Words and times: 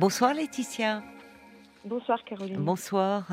Bonsoir 0.00 0.32
Laetitia. 0.32 1.02
Bonsoir 1.84 2.24
Caroline. 2.24 2.56
Bonsoir. 2.56 3.26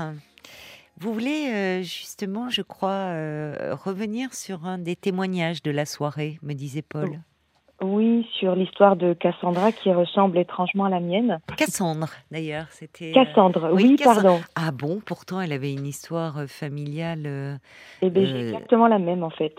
Vous 0.99 1.13
voulez 1.13 1.47
euh, 1.47 1.81
justement, 1.81 2.49
je 2.49 2.61
crois, 2.61 2.89
euh, 2.89 3.73
revenir 3.85 4.33
sur 4.33 4.65
un 4.65 4.77
des 4.77 4.97
témoignages 4.97 5.63
de 5.63 5.71
la 5.71 5.85
soirée, 5.85 6.39
me 6.43 6.51
disait 6.51 6.81
Paul. 6.81 7.21
Oui, 7.81 8.27
sur 8.37 8.53
l'histoire 8.53 8.97
de 8.97 9.13
Cassandra 9.13 9.71
qui 9.71 9.93
ressemble 9.93 10.37
étrangement 10.39 10.83
à 10.83 10.89
la 10.89 10.99
mienne. 10.99 11.39
Cassandre, 11.55 12.09
d'ailleurs, 12.31 12.65
c'était. 12.71 13.11
euh, 13.11 13.23
Cassandre, 13.23 13.69
oui, 13.71 13.95
pardon. 14.03 14.41
Ah 14.55 14.71
bon, 14.71 14.99
pourtant 14.99 15.39
elle 15.39 15.53
avait 15.53 15.71
une 15.71 15.87
histoire 15.87 16.49
familiale. 16.49 17.59
Eh 18.01 18.09
bien, 18.09 18.25
j'ai 18.25 18.49
exactement 18.49 18.87
la 18.87 18.99
même 18.99 19.23
en 19.23 19.29
fait. 19.29 19.55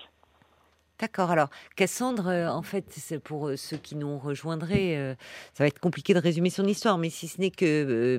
D'accord. 1.00 1.30
Alors, 1.30 1.48
Cassandre, 1.76 2.26
euh, 2.26 2.48
en 2.48 2.62
fait, 2.62 2.84
c'est 2.90 3.20
pour 3.20 3.48
euh, 3.48 3.56
ceux 3.56 3.76
qui 3.76 3.94
nous 3.94 4.18
rejoindraient, 4.18 4.96
euh, 4.96 5.14
ça 5.54 5.62
va 5.62 5.68
être 5.68 5.78
compliqué 5.78 6.12
de 6.12 6.18
résumer 6.18 6.50
son 6.50 6.64
histoire, 6.66 6.98
mais 6.98 7.08
si 7.08 7.28
ce 7.28 7.40
n'est 7.40 7.50
que 7.52 7.64
euh, 7.64 8.18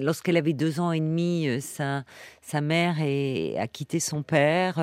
lorsqu'elle 0.00 0.36
avait 0.36 0.52
deux 0.52 0.78
ans 0.78 0.92
et 0.92 1.00
demi, 1.00 1.60
sa, 1.60 2.04
sa 2.40 2.60
mère 2.60 2.96
est- 3.00 3.58
a 3.58 3.66
quitté 3.66 3.98
son 3.98 4.22
père 4.22 4.78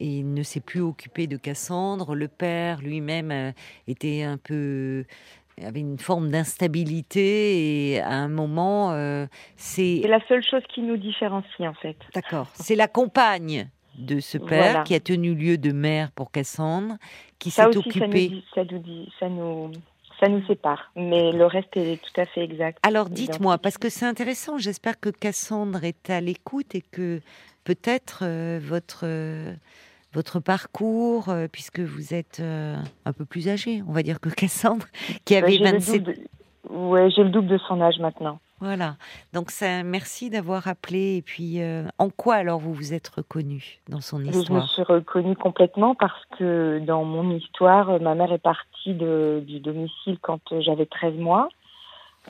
et 0.00 0.22
ne 0.22 0.42
s'est 0.42 0.60
plus 0.60 0.80
occupé 0.80 1.26
de 1.26 1.36
Cassandre. 1.36 2.14
Le 2.14 2.28
père 2.28 2.80
lui-même 2.80 3.52
était 3.86 4.22
un 4.22 4.38
peu 4.38 5.04
avait 5.62 5.80
une 5.80 5.98
forme 5.98 6.30
d'instabilité 6.30 7.90
et 7.92 8.00
à 8.00 8.12
un 8.14 8.28
moment, 8.28 8.92
euh, 8.92 9.26
c'est 9.56 10.00
C'est 10.02 10.08
la 10.08 10.26
seule 10.26 10.42
chose 10.42 10.62
qui 10.74 10.80
nous 10.80 10.96
différencie 10.96 11.68
en 11.68 11.74
fait. 11.74 11.96
D'accord. 12.14 12.48
C'est 12.54 12.74
la 12.74 12.88
compagne 12.88 13.68
de 13.98 14.20
ce 14.20 14.38
père 14.38 14.62
Voilà. 14.72 14.82
qui 14.84 14.94
a 14.94 15.00
tenu 15.00 15.34
lieu 15.34 15.58
de 15.58 15.72
mère 15.72 16.10
pour 16.12 16.30
Cassandre, 16.30 16.96
qui 17.38 17.50
s'est 17.50 17.64
aussi, 17.66 17.90
ça 17.98 18.06
nous, 18.06 18.12
dit- 18.14 18.44
ça 18.54 18.64
nous 18.64 18.78
dit, 18.78 19.12
ça 19.20 19.28
nous, 19.28 19.70
ça 20.20 20.28
nous 20.28 20.44
sépare. 20.46 20.90
Mais 20.96 21.32
le 21.32 21.46
reste 21.46 21.76
est 21.76 22.00
tout 22.00 22.20
à 22.20 22.26
fait 22.26 22.42
exact. 22.44 22.78
Alors 22.82 23.10
dites-moi, 23.10 23.58
parce 23.58 23.78
que 23.78 23.88
c'est 23.88 24.06
intéressant, 24.06 24.58
j'espère 24.58 24.98
que 25.00 25.08
Cassandre 25.10 25.84
est 25.84 26.10
à 26.10 26.20
l'écoute 26.20 26.74
et 26.74 26.82
que 26.82 27.20
peut-être 27.64 28.20
euh, 28.22 28.60
votre, 28.62 29.00
euh, 29.04 29.52
votre 30.14 30.40
parcours, 30.40 31.28
euh, 31.28 31.46
puisque 31.50 31.80
vous 31.80 32.14
êtes 32.14 32.40
un 32.40 33.12
peu 33.12 33.24
plus 33.24 33.48
âgé, 33.48 33.82
on 33.88 33.92
va 33.92 34.02
dire 34.02 34.20
que 34.20 34.28
Cassandre, 34.34 34.86
qui 35.24 35.34
Ouais, 35.34 35.42
avait 35.42 35.58
le 35.58 35.64
27 35.64 36.02
double 36.02 36.14
de- 36.16 36.22
Ouais, 36.70 37.10
j'ai 37.10 37.24
le 37.24 37.30
double 37.30 37.48
de 37.48 37.58
son 37.68 37.80
âge 37.80 37.98
maintenant. 37.98 38.38
Voilà. 38.62 38.94
Donc 39.32 39.50
ça, 39.50 39.82
merci 39.82 40.30
d'avoir 40.30 40.68
appelé. 40.68 41.16
Et 41.16 41.22
puis, 41.22 41.60
euh, 41.60 41.82
en 41.98 42.10
quoi 42.10 42.36
alors 42.36 42.60
vous 42.60 42.72
vous 42.72 42.94
êtes 42.94 43.08
reconnu 43.08 43.80
dans 43.88 44.00
son 44.00 44.20
Et 44.20 44.26
je 44.26 44.36
me 44.36 44.40
histoire? 44.40 44.68
suis 44.68 44.82
reconnue 44.84 45.34
complètement 45.34 45.96
parce 45.96 46.24
que 46.38 46.78
dans 46.78 47.02
mon 47.02 47.28
histoire, 47.32 47.90
euh, 47.90 47.98
ma 47.98 48.14
mère 48.14 48.32
est 48.32 48.38
partie 48.38 48.94
de, 48.94 49.42
du 49.44 49.58
domicile 49.58 50.16
quand 50.22 50.40
euh, 50.52 50.60
j'avais 50.60 50.86
13 50.86 51.16
mois. 51.16 51.48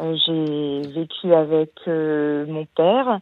Euh, 0.01 0.17
j'ai 0.25 0.89
vécu 0.89 1.35
avec 1.35 1.73
euh, 1.87 2.47
mon 2.47 2.65
père. 2.65 3.21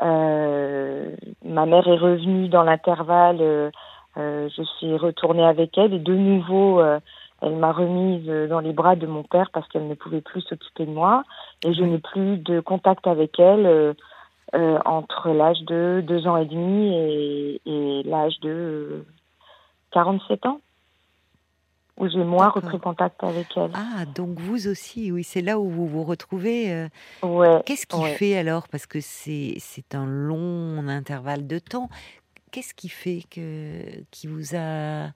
Ma 0.00 1.66
mère 1.66 1.86
est 1.86 1.98
revenue 1.98 2.48
dans 2.48 2.62
l'intervalle. 2.62 3.70
je 4.16 4.62
suis 4.78 4.96
retournée 4.96 5.44
avec 5.44 5.76
elle 5.76 5.92
et 5.92 5.98
de 5.98 6.14
nouveau, 6.14 6.82
elle 7.42 7.56
m'a 7.56 7.72
remise 7.72 8.26
dans 8.48 8.60
les 8.60 8.72
bras 8.72 8.96
de 8.96 9.06
mon 9.06 9.22
père 9.22 9.50
parce 9.52 9.68
qu'elle 9.68 9.88
ne 9.88 9.94
pouvait 9.94 10.20
plus 10.22 10.40
s'occuper 10.42 10.86
de 10.86 10.90
moi. 10.92 11.22
Et 11.64 11.74
je 11.74 11.82
n'ai 11.82 11.98
plus 11.98 12.38
de 12.38 12.60
contact 12.60 13.06
avec 13.06 13.38
elle. 13.38 13.66
euh, 13.66 13.94
euh, 14.54 14.78
entre 14.84 15.30
l'âge 15.30 15.60
de 15.62 16.04
deux 16.06 16.28
ans 16.28 16.36
et 16.36 16.46
demi 16.46 16.94
et, 16.94 17.60
et 17.66 18.02
l'âge 18.04 18.38
de 18.42 18.48
euh, 18.48 19.06
47 19.90 20.46
ans, 20.46 20.60
où 21.98 22.08
j'ai 22.08 22.18
D'accord. 22.24 22.54
repris 22.54 22.78
contact 22.78 23.24
avec 23.24 23.46
elle. 23.56 23.72
Ah, 23.74 24.04
donc 24.14 24.38
vous 24.38 24.68
aussi, 24.68 25.10
oui, 25.10 25.24
c'est 25.24 25.40
là 25.40 25.58
où 25.58 25.68
vous 25.68 25.88
vous 25.88 26.04
retrouvez. 26.04 26.72
euh, 26.72 26.88
ouais. 27.24 27.60
Qu'est-ce 27.66 27.86
qui 27.86 28.00
ouais. 28.00 28.14
fait 28.14 28.36
alors, 28.36 28.68
parce 28.68 28.86
que 28.86 29.00
c'est 29.00 29.54
c'est 29.58 29.96
un 29.96 30.06
long 30.06 30.86
intervalle 30.86 31.48
de 31.48 31.58
temps, 31.58 31.88
qu'est-ce 32.52 32.72
qui 32.74 32.88
fait 32.88 33.22
que 33.28 33.80
qui 34.12 34.28
vous 34.28 34.54
a 34.54 35.08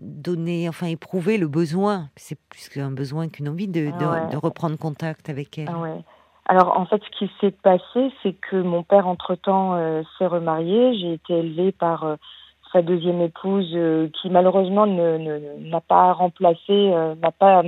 donné, 0.00 0.68
enfin 0.68 0.86
éprouvé 0.86 1.38
le 1.38 1.48
besoin, 1.48 2.08
c'est 2.16 2.38
plus 2.48 2.68
qu'un 2.68 2.90
besoin 2.90 3.28
qu'une 3.28 3.48
envie 3.48 3.68
de, 3.68 3.86
de, 3.86 3.92
Ah 4.00 4.10
ouais. 4.24 4.30
de 4.32 4.36
reprendre 4.36 4.78
contact 4.78 5.28
avec 5.28 5.58
elle. 5.58 5.68
Ah 5.72 5.78
ouais. 5.78 6.00
Alors 6.46 6.78
en 6.78 6.86
fait, 6.86 7.02
ce 7.04 7.18
qui 7.18 7.30
s'est 7.40 7.50
passé, 7.50 8.10
c'est 8.22 8.32
que 8.32 8.56
mon 8.56 8.82
père 8.82 9.06
entre-temps 9.06 9.74
euh, 9.74 10.02
s'est 10.16 10.26
remarié. 10.26 10.96
J'ai 10.98 11.12
été 11.14 11.34
élevée 11.38 11.72
par 11.72 12.04
euh, 12.04 12.16
sa 12.72 12.80
deuxième 12.82 13.20
épouse, 13.20 13.70
euh, 13.74 14.08
qui 14.20 14.30
malheureusement 14.30 14.86
ne 14.86 15.18
ne- 15.18 15.68
n'a 15.70 15.80
pas 15.80 16.12
remplacé, 16.12 16.90
n'a 17.20 17.32
pas 17.32 17.62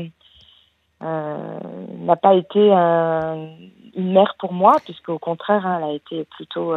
n'a 1.02 2.16
pas 2.16 2.34
été 2.34 2.72
un- 2.72 3.48
une 3.96 4.12
mère 4.12 4.34
pour 4.38 4.52
moi, 4.52 4.72
puisque 4.84 5.08
au 5.08 5.18
contraire, 5.18 5.66
hein, 5.66 5.78
elle 5.78 5.90
a 5.90 5.92
été 5.92 6.24
plutôt 6.36 6.72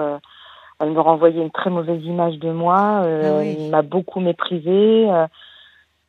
elle 0.80 0.92
me 0.92 1.00
renvoyait 1.00 1.42
une 1.42 1.52
très 1.52 1.70
mauvaise 1.70 2.04
image 2.04 2.38
de 2.40 2.52
moi. 2.52 3.02
euh, 3.04 3.32
Ah 3.36 3.40
oui. 3.40 3.58
Elle 3.60 3.70
m'a 3.72 3.82
beaucoup 3.82 4.20
méprisée. 4.20 5.10
euh, 5.12 5.28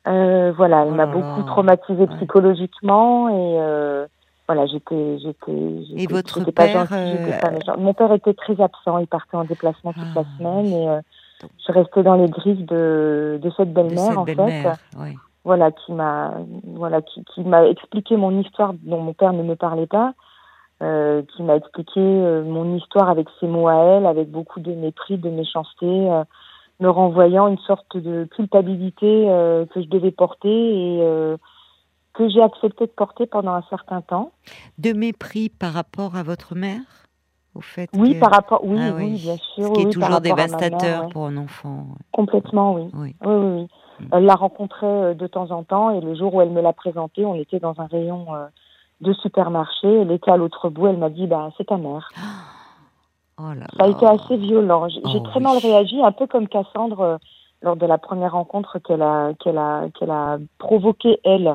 euh, 0.07 0.51
voilà, 0.55 0.81
elle 0.83 0.89
Oh 0.89 0.95
m'a 0.95 1.05
là 1.05 1.11
beaucoup 1.11 1.41
traumatisée 1.43 2.03
Ouais. 2.05 2.15
psychologiquement 2.17 3.29
et 3.29 3.59
euh, 3.59 4.05
voilà, 4.47 4.67
j'étais, 4.67 5.17
j'étais, 5.19 5.51
Et 5.97 6.05
votre 6.07 6.43
pas 6.51 6.67
gentille, 6.67 7.17
euh, 7.17 7.39
pas 7.39 7.49
méchante. 7.49 7.77
Mon 7.79 7.93
père 7.95 8.11
était 8.13 8.35
très 8.35 8.61
absent, 8.61 8.99
il 8.99 9.07
partait 9.07 9.37
en 9.37 9.45
déplacement 9.45 9.93
toute 9.93 10.13
la 10.15 10.21
Ah. 10.21 10.37
semaine 10.37 10.71
et 10.73 10.87
euh, 10.89 11.01
je 11.67 11.71
restais 11.71 12.03
dans 12.03 12.15
les 12.15 12.29
griffes 12.29 12.65
de, 12.65 13.39
de 13.41 13.51
cette 13.57 13.73
belle-mère 13.73 14.19
en 14.19 14.25
fait 14.25 14.67
oui. 14.97 15.15
voilà 15.43 15.71
qui 15.71 15.91
m'a 15.91 16.33
voilà 16.63 17.01
qui, 17.01 17.23
qui 17.25 17.41
m'a 17.41 17.65
expliqué 17.65 18.15
mon 18.15 18.39
histoire 18.39 18.73
dont 18.83 19.01
mon 19.01 19.13
père 19.13 19.33
ne 19.33 19.43
me 19.43 19.55
parlait 19.55 19.87
pas 19.87 20.13
euh, 20.85 21.23
qui 21.35 21.43
m'a 21.43 21.55
expliqué 21.57 21.99
euh, 21.99 22.43
mon 22.43 22.75
histoire 22.77 23.09
avec 23.09 23.27
ses 23.39 23.47
mots 23.47 23.67
à 23.67 23.75
elle 23.75 24.05
avec 24.05 24.29
beaucoup 24.29 24.59
de 24.59 24.71
mépris 24.73 25.17
de 25.17 25.29
méchanceté 25.29 25.85
euh, 25.87 26.23
me 26.79 26.89
renvoyant 26.89 27.47
une 27.47 27.57
sorte 27.59 27.97
de 27.97 28.25
culpabilité 28.35 29.25
que 29.73 29.81
je 29.81 29.87
devais 29.87 30.11
porter 30.11 30.49
et 30.97 31.35
que 32.13 32.27
j'ai 32.29 32.41
accepté 32.41 32.85
de 32.85 32.91
porter 32.91 33.25
pendant 33.27 33.53
un 33.53 33.63
certain 33.69 34.01
temps 34.01 34.31
De 34.77 34.91
mépris 34.93 35.47
par 35.49 35.71
rapport 35.73 36.15
à 36.17 36.23
votre 36.23 36.53
mère, 36.55 36.81
au 37.55 37.61
fait. 37.61 37.89
oui 37.95 38.15
que- 38.15 38.19
par 38.19 38.31
rapport 38.31 38.59
oui 38.65 38.77
Ah 38.77 38.91
oui, 38.93 39.03
oui. 39.13 39.21
bien 39.23 39.37
sûr 39.55 39.67
Ce 39.67 39.71
qui 39.73 39.81
est 39.81 39.85
oui, 39.85 39.91
toujours 39.93 40.09
mère, 40.09 40.21
dévastateur 40.21 41.07
pour 41.09 41.27
un 41.27 41.37
enfant. 41.37 41.87
complètement 42.11 42.73
oui 42.73 42.89
Oui. 42.93 43.15
Oui, 43.25 43.33
oui. 43.35 43.67
Mm. 44.01 44.05
Elle 44.11 44.25
la 44.25 44.35
rencontrait 44.35 45.15
de 45.15 45.27
temps 45.27 45.51
en 45.51 45.63
temps 45.63 45.91
et 45.91 46.01
le 46.01 46.13
jour 46.15 46.33
où 46.35 46.41
elle 46.41 46.49
me 46.51 46.61
l'a 46.61 46.73
présentée, 46.73 47.23
on 47.25 47.35
était 47.35 47.59
dans 47.59 47.79
un 47.79 47.85
rayon 47.85 48.25
de 49.01 49.13
supermarché. 49.13 50.01
Elle 50.01 50.11
était 50.11 50.31
à 50.31 50.37
l'autre 50.37 50.69
bout. 50.69 50.87
Elle 50.87 50.97
m'a 50.97 51.09
dit, 51.09 51.27
bah, 51.27 51.49
c'est 51.57 51.65
ta 51.67 51.77
mère. 51.77 52.09
Oh 53.37 53.53
là 53.53 53.67
Ça 53.77 53.83
a 53.83 53.87
là. 53.87 53.91
été 53.91 54.05
assez 54.05 54.37
violent. 54.37 54.87
J'ai 54.87 55.01
Oh 55.03 55.19
très 55.19 55.39
oui. 55.39 55.43
mal 55.43 55.57
réagi, 55.57 56.01
un 56.01 56.13
peu 56.13 56.25
comme 56.25 56.47
Cassandre 56.47 57.01
euh, 57.01 57.17
lors 57.61 57.75
de 57.75 57.85
la 57.85 57.97
première 57.97 58.31
rencontre 58.31 58.79
qu'elle 58.79 59.01
a, 59.01 59.33
qu'elle 59.43 59.57
a, 59.57 59.87
qu'elle 59.99 60.09
a 60.11 60.37
provoquée 60.57 61.19
elle 61.25 61.53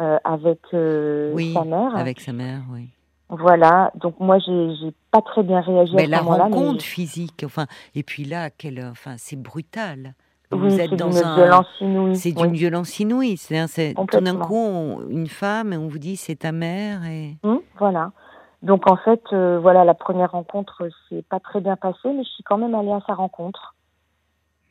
euh, 0.00 0.18
avec 0.24 0.60
euh, 0.72 1.30
Oui, 1.34 1.52
sa 1.52 1.64
mère. 1.64 1.94
Avec 1.94 2.20
sa 2.20 2.32
mère, 2.32 2.62
oui. 2.72 2.88
Voilà. 3.28 3.90
Donc 3.96 4.18
moi, 4.20 4.38
j'ai 4.38 4.94
pas 5.10 5.20
très 5.20 5.42
bien 5.42 5.60
réagi 5.60 5.92
Mais 5.96 6.04
à 6.04 6.06
ce 6.06 6.10
la 6.12 6.22
moment-là. 6.22 6.44
rencontre 6.44 6.72
mais 6.76 6.80
physique, 6.80 7.42
enfin, 7.44 7.66
et 7.94 8.02
puis 8.02 8.24
là, 8.24 8.48
quelle, 8.48 8.82
enfin, 8.90 9.16
c'est 9.18 9.36
brutal. 9.36 10.14
Vous 10.50 10.64
oui, 10.64 10.80
êtes 10.80 10.90
c'est 10.90 10.96
dans 10.96 11.10
d'une 11.10 11.18
un, 11.22 11.34
violence 11.34 11.66
inouïe. 11.80 12.16
c'est 12.16 12.28
Oui. 12.30 12.34
d'une 12.46 12.54
violence 12.54 12.98
inouïe. 13.00 13.36
C'est, 13.36 13.94
tout 13.94 14.20
d'un 14.20 14.38
coup 14.38 14.56
on- 14.56 15.06
une 15.08 15.26
femme 15.26 15.72
et 15.72 15.76
on 15.76 15.88
vous 15.88 15.98
dit 15.98 16.16
c'est 16.16 16.36
ta 16.36 16.52
mère 16.52 17.04
et 17.04 17.36
Hum, 17.42 17.60
voilà. 17.78 18.12
Donc 18.62 18.90
en 18.90 18.96
fait, 18.96 19.22
euh, 19.32 19.58
voilà, 19.60 19.84
la 19.84 19.94
première 19.94 20.32
rencontre 20.32 20.88
s'est 21.08 21.22
pas 21.22 21.38
très 21.38 21.60
bien 21.60 21.76
passée, 21.76 22.12
mais 22.12 22.24
je 22.24 22.28
suis 22.30 22.42
quand 22.44 22.58
même 22.58 22.74
allée 22.74 22.90
à 22.92 23.00
sa 23.06 23.14
rencontre. 23.14 23.74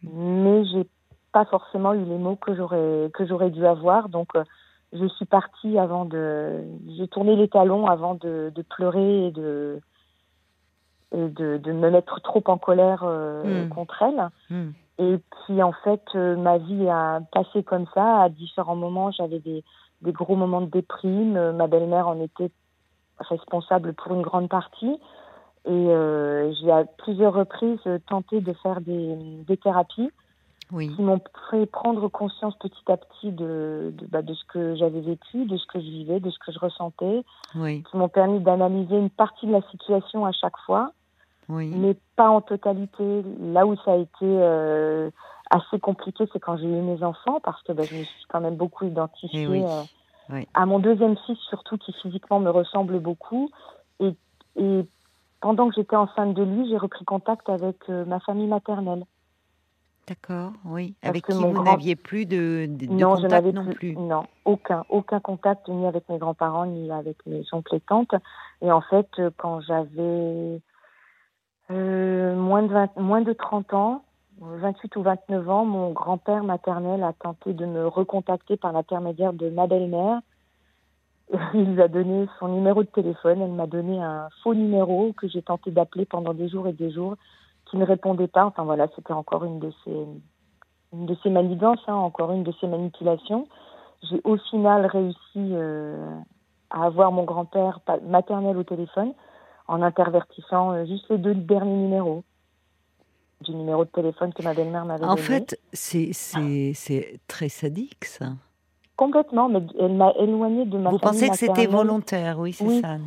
Mais 0.04 0.66
j'ai 0.66 0.86
pas 1.32 1.46
forcément 1.46 1.94
eu 1.94 2.04
les 2.04 2.18
mots 2.18 2.36
que 2.36 2.56
j'aurais 2.56 3.10
que 3.14 3.26
j'aurais 3.26 3.50
dû 3.52 3.66
avoir. 3.66 4.10
Donc 4.10 4.30
euh, 4.36 4.44
je 4.94 5.06
suis 5.08 5.26
partie 5.26 5.78
avant 5.78 6.06
de, 6.06 6.64
j'ai 6.98 7.08
tourné 7.08 7.36
les 7.36 7.48
talons 7.50 7.86
avant 7.88 8.16
de, 8.16 8.52
de 8.54 8.62
pleurer 8.64 9.28
et 9.28 9.32
de 9.32 9.80
et 11.16 11.30
de, 11.30 11.58
de 11.58 11.72
me 11.72 11.90
mettre 11.90 12.20
trop 12.22 12.44
en 12.48 12.58
colère 12.58 13.04
euh, 13.06 13.66
Hmm. 13.66 13.70
contre 13.70 14.02
elle. 14.04 14.30
Hmm. 14.50 14.72
Et 15.00 15.18
puis 15.46 15.62
en 15.62 15.74
fait, 15.84 16.02
euh, 16.16 16.36
ma 16.36 16.58
vie 16.58 16.88
a 16.90 17.22
passé 17.32 17.64
comme 17.64 17.86
ça. 17.94 18.24
À 18.24 18.30
différents 18.30 18.76
moments, 18.76 19.12
j'avais 19.12 19.40
des, 19.40 19.64
des 20.02 20.12
gros 20.12 20.36
moments 20.36 20.62
de 20.62 20.72
déprime. 20.72 21.38
Euh, 21.38 21.54
ma 21.54 21.68
belle-mère 21.68 22.08
en 22.08 22.20
était 22.22 22.52
responsable 23.20 23.94
pour 23.94 24.14
une 24.14 24.22
grande 24.22 24.50
partie. 24.50 25.00
Et 25.66 25.70
euh, 25.72 26.52
j'ai 26.54 26.72
à 26.72 26.86
plusieurs 26.86 27.34
reprises 27.34 27.80
tenté 28.08 28.42
de 28.42 28.54
faire 28.54 28.82
des, 28.82 29.16
des 29.48 29.58
thérapies 29.58 30.10
oui. 30.72 30.94
qui 30.96 31.02
m'ont 31.02 31.22
fait 31.52 31.66
prendre 31.66 32.08
conscience 32.08 32.56
petit 32.58 32.92
à 32.92 32.98
petit 32.98 33.32
de, 33.32 33.94
de, 33.96 34.06
bah, 34.08 34.22
de 34.22 34.34
ce 34.34 34.46
que 34.46 34.76
j'avais 34.76 35.02
vécu, 35.02 35.46
de 35.46 35.58
ce 35.58 35.66
que 35.68 35.80
je 35.80 35.86
vivais, 35.86 36.20
de 36.20 36.30
ce 36.30 36.40
que 36.40 36.52
je 36.52 36.60
ressentais, 36.60 37.24
Oui, 37.56 37.84
qui 37.84 37.98
m'ont 37.98 38.10
permis 38.10 38.40
d'analyser 38.40 38.98
une 38.98 39.10
partie 39.10 39.46
de 39.46 39.52
la 39.52 39.62
situation 39.70 40.26
à 40.26 40.32
chaque 40.32 40.58
fois 40.66 40.92
oui. 41.50 41.68
mais 41.76 41.96
pas 42.16 42.30
en 42.30 42.42
totalité. 42.42 43.24
Là 43.40 43.66
où 43.66 43.76
ça 43.78 43.94
a 43.94 43.96
été 43.98 44.26
euh, 44.26 45.10
assez 45.50 45.80
compliqué, 45.80 46.26
c'est 46.34 46.40
quand 46.40 46.58
j'ai 46.58 46.66
eu 46.66 46.82
mes 46.82 47.04
enfants, 47.04 47.40
parce 47.44 47.62
que 47.64 47.72
bah, 47.72 47.84
je 47.84 47.96
me 47.96 48.04
suis 48.04 48.26
quand 48.28 48.42
même 48.42 48.56
beaucoup 48.56 48.86
identifiée 48.86 49.44
Eh 49.44 49.48
oui. 49.48 49.64
euh, 49.64 50.42
à 50.54 50.66
mon 50.66 50.80
deuxième 50.80 51.16
fils 51.26 51.38
surtout, 51.50 51.78
qui 51.78 51.94
physiquement 51.94 52.40
me 52.40 52.50
ressemble 52.50 53.00
beaucoup. 53.00 53.50
Et, 54.00 54.16
et 54.58 54.86
pendant 55.42 55.70
que 55.70 55.76
j'étais 55.76 55.96
enceinte 55.96 56.34
de 56.34 56.44
lui, 56.44 56.68
j'ai 56.70 56.78
repris 56.78 57.06
contact 57.06 57.48
avec 57.50 57.78
euh, 57.90 58.06
ma 58.06 58.20
famille 58.20 58.48
maternelle. 58.48 59.06
D'accord, 60.08 60.54
oui. 60.64 60.96
avec 61.04 61.26
qui 61.26 61.34
vous 61.34 61.64
n'aviez 61.64 61.98
plus 61.98 62.26
de, 62.26 62.66
de, 62.70 62.86
non, 62.86 63.16
contact 63.16 63.46
je 63.46 63.52
non 63.52 63.66
plus, 63.66 63.96
Non, 63.98 64.24
aucun, 64.46 64.86
aucun 64.88 65.20
contact 65.20 65.68
ni 65.68 65.86
avec 65.86 66.08
mes 66.08 66.18
grands-parents 66.18 66.66
ni 66.66 66.90
avec 66.92 67.18
mes 67.26 67.44
oncles 67.52 67.76
et 67.76 67.82
tantes. 67.82 68.16
Et 68.62 68.72
en 68.72 68.80
fait, 68.80 69.10
quand 69.36 69.60
j'avais 69.60 70.62
moins, 71.70 72.64
de 72.64 73.02
moins 73.02 73.22
de 73.22 73.34
30 73.34 73.74
ans, 73.74 74.04
28 74.40 74.96
ou 74.96 75.02
29 75.02 75.50
ans, 75.50 75.66
mon 75.66 75.92
grand-père 75.92 76.44
maternel 76.44 77.04
a 77.04 77.14
tenté 77.14 77.54
de 77.54 77.66
me 77.66 77.88
recontacter 77.88 78.58
par 78.58 78.72
l'intermédiaire 78.72 79.34
de 79.34 79.50
ma 79.50 79.68
belle-mère. 79.68 80.22
Il 81.54 81.74
lui 81.74 81.82
a 81.82 81.88
donné 81.88 82.28
son 82.40 82.48
numéro 82.48 82.84
de 82.84 82.90
téléphone. 82.90 83.42
Elle 83.42 83.52
m'a 83.52 83.68
donné 83.68 84.02
un 84.02 84.30
faux 84.44 84.54
numéro 84.54 85.14
que 85.14 85.28
j'ai 85.28 85.42
tenté 85.42 85.72
d'appeler 85.72 86.06
pendant 86.06 86.34
des 86.34 86.48
jours 86.50 86.68
et 86.68 86.74
des 86.74 86.92
jours 86.92 87.16
qui 87.66 87.78
ne 87.78 87.86
répondait 87.86 88.28
pas. 88.28 88.46
Enfin 88.46 88.64
voilà, 88.64 88.88
c'était 88.96 89.14
encore 89.14 89.44
une 89.44 89.60
de 89.60 89.72
ces, 89.84 90.06
une 90.94 91.06
de 91.06 91.18
ces 91.24 91.30
manigances, 91.30 91.84
hein, 91.88 91.96
encore 91.96 92.32
une 92.32 92.44
de 92.44 92.54
ces 92.62 92.68
manipulations. 92.68 93.48
J'ai 94.04 94.22
au 94.24 94.38
final 94.38 94.86
réussi 94.86 95.18
euh, 95.38 96.16
à 96.70 96.86
avoir 96.86 97.12
mon 97.12 97.24
grand-père 97.24 97.80
maternel 98.04 98.56
au 98.58 98.64
téléphone 98.64 99.14
en 99.68 99.82
intervertissant 99.82 100.72
euh, 100.72 100.86
juste 100.86 101.10
les 101.10 101.18
deux 101.18 101.36
derniers 101.36 101.76
numéros 101.76 102.24
du 103.42 103.54
numéro 103.54 103.86
de 103.86 103.90
téléphone 103.90 104.34
que 104.34 104.42
ma 104.42 104.54
belle-mère 104.54 104.86
m'avait 104.86 105.02
donné. 105.02 105.12
En 105.12 105.18
fait, 105.18 105.60
c'est 105.74 107.20
très 107.28 107.50
sadique 107.50 108.06
ça. 108.06 108.30
Complètement, 108.96 109.48
mais 109.48 109.62
elle 109.80 109.94
m'a 109.94 110.12
éloignée 110.14 110.66
de 110.66 110.78
ma 110.80 110.90
Vous 110.90 110.98
pensez 110.98 111.30
que 111.30 111.38
c'était 111.38 111.68
volontaire, 111.68 112.40
oui, 112.40 112.52
c'est 112.52 112.82
ça. 112.82 112.98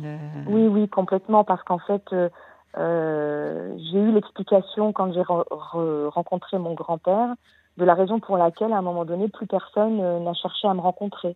Oui, 0.47 0.67
oui, 0.67 0.87
complètement, 0.87 1.43
parce 1.43 1.61
qu'en 1.63 1.79
fait, 1.79 2.03
euh, 2.13 2.29
euh, 2.77 3.75
j'ai 3.77 3.99
eu 3.99 4.13
l'explication 4.13 4.93
quand 4.93 5.11
j'ai 5.11 5.21
rencontré 5.21 6.57
mon 6.59 6.73
grand-père 6.75 7.35
de 7.77 7.83
la 7.83 7.93
raison 7.93 8.21
pour 8.21 8.37
laquelle, 8.37 8.71
à 8.71 8.77
un 8.77 8.81
moment 8.81 9.03
donné, 9.03 9.27
plus 9.27 9.47
personne 9.47 9.99
euh, 9.99 10.19
n'a 10.19 10.33
cherché 10.33 10.67
à 10.67 10.73
me 10.73 10.79
rencontrer. 10.79 11.35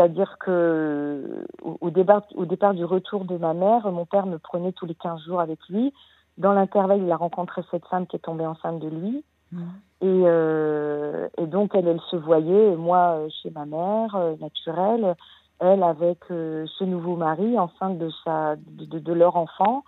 C'est-à-dire 0.00 0.38
que 0.38 1.44
au, 1.62 1.90
départ, 1.90 2.22
au 2.34 2.46
départ 2.46 2.72
du 2.72 2.86
retour 2.86 3.26
de 3.26 3.36
ma 3.36 3.52
mère, 3.52 3.92
mon 3.92 4.06
père 4.06 4.24
me 4.24 4.38
prenait 4.38 4.72
tous 4.72 4.86
les 4.86 4.94
15 4.94 5.24
jours 5.26 5.40
avec 5.40 5.58
lui. 5.68 5.92
Dans 6.38 6.52
l'intervalle, 6.52 7.02
il 7.02 7.12
a 7.12 7.16
rencontré 7.16 7.60
cette 7.70 7.84
femme 7.84 8.06
qui 8.06 8.16
est 8.16 8.20
tombée 8.20 8.46
enceinte 8.46 8.78
de 8.78 8.88
lui. 8.88 9.22
Mmh. 9.52 9.62
Et, 10.00 10.22
euh, 10.24 11.28
et, 11.36 11.46
donc, 11.46 11.74
elle, 11.74 11.86
elle 11.86 12.00
se 12.10 12.16
voyait, 12.16 12.76
moi, 12.76 13.18
chez 13.42 13.50
ma 13.50 13.66
mère, 13.66 14.16
naturelle, 14.40 15.16
elle 15.58 15.82
avec 15.82 16.20
ce 16.28 16.84
nouveau 16.84 17.16
mari, 17.16 17.58
enceinte 17.58 17.98
de, 17.98 18.08
sa, 18.24 18.56
de, 18.56 18.98
de 18.98 19.12
leur 19.12 19.36
enfant. 19.36 19.84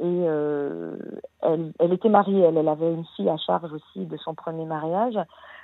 Et 0.00 0.04
euh, 0.04 0.96
elle, 1.40 1.72
elle, 1.78 1.92
était 1.92 2.08
mariée, 2.08 2.40
elle, 2.40 2.58
elle 2.58 2.68
avait 2.68 2.92
une 2.92 3.06
fille 3.16 3.30
à 3.30 3.36
charge 3.36 3.72
aussi 3.72 4.04
de 4.06 4.16
son 4.16 4.34
premier 4.34 4.66
mariage, 4.66 5.18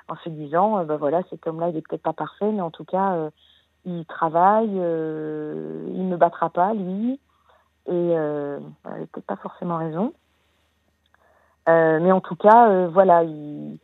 en 0.08 0.16
se 0.16 0.28
disant, 0.30 0.78
euh, 0.78 0.84
ben 0.84 0.96
voilà, 0.96 1.22
cet 1.30 1.46
homme-là, 1.46 1.70
il 1.70 1.76
est 1.76 1.86
peut-être 1.86 2.02
pas 2.02 2.12
parfait, 2.12 2.50
mais 2.52 2.60
en 2.60 2.70
tout 2.70 2.84
cas, 2.84 3.14
euh, 3.14 3.30
il 3.84 4.04
travaille, 4.06 4.72
euh, 4.74 5.86
il 5.88 6.08
ne 6.08 6.16
battra 6.16 6.50
pas, 6.50 6.74
lui. 6.74 7.20
Et 7.86 7.92
euh, 7.92 8.58
elle 8.84 8.90
n'avait 8.90 9.06
peut-être 9.06 9.26
pas 9.26 9.36
forcément 9.36 9.78
raison. 9.78 10.12
mais 11.66 12.12
en 12.12 12.20
tout 12.20 12.36
cas, 12.36 12.86
voilà, 12.86 13.22
il... 13.24 13.78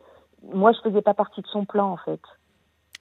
moi, 0.53 0.71
je 0.71 0.79
faisais 0.81 1.01
pas 1.01 1.13
partie 1.13 1.41
de 1.41 1.47
son 1.47 1.65
plan, 1.65 1.91
en 1.91 1.97
fait. 1.97 2.21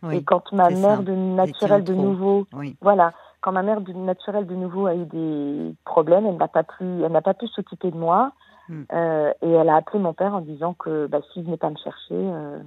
Oui, 0.02 0.16
et 0.16 0.24
quand 0.24 0.52
ma 0.52 0.68
mère 0.68 1.02
de 1.02 1.12
naturelle 1.12 1.82
de 1.82 1.94
nouveau, 1.94 2.46
oui. 2.52 2.76
voilà, 2.82 3.12
quand 3.40 3.52
ma 3.52 3.62
mère 3.62 3.80
naturelle 3.94 4.46
de 4.46 4.54
nouveau 4.54 4.86
a 4.86 4.94
eu 4.94 5.06
des 5.06 5.74
problèmes, 5.84 6.26
elle 6.26 6.36
n'a 6.36 6.48
pas 6.48 6.64
pu, 6.64 6.84
elle 6.84 7.12
n'a 7.12 7.22
pas 7.22 7.34
pu 7.34 7.46
s'occuper 7.48 7.90
de 7.90 7.96
moi. 7.96 8.32
Hmm. 8.68 8.82
Euh, 8.92 9.32
et 9.42 9.50
elle 9.50 9.68
a 9.68 9.76
appelé 9.76 9.98
mon 9.98 10.12
père 10.12 10.34
en 10.34 10.40
disant 10.40 10.74
que 10.74 11.06
bah, 11.06 11.20
s'il 11.32 11.44
venait 11.44 11.56
pas 11.56 11.70
me 11.70 11.76
chercher, 11.76 12.14
euh, 12.14 12.58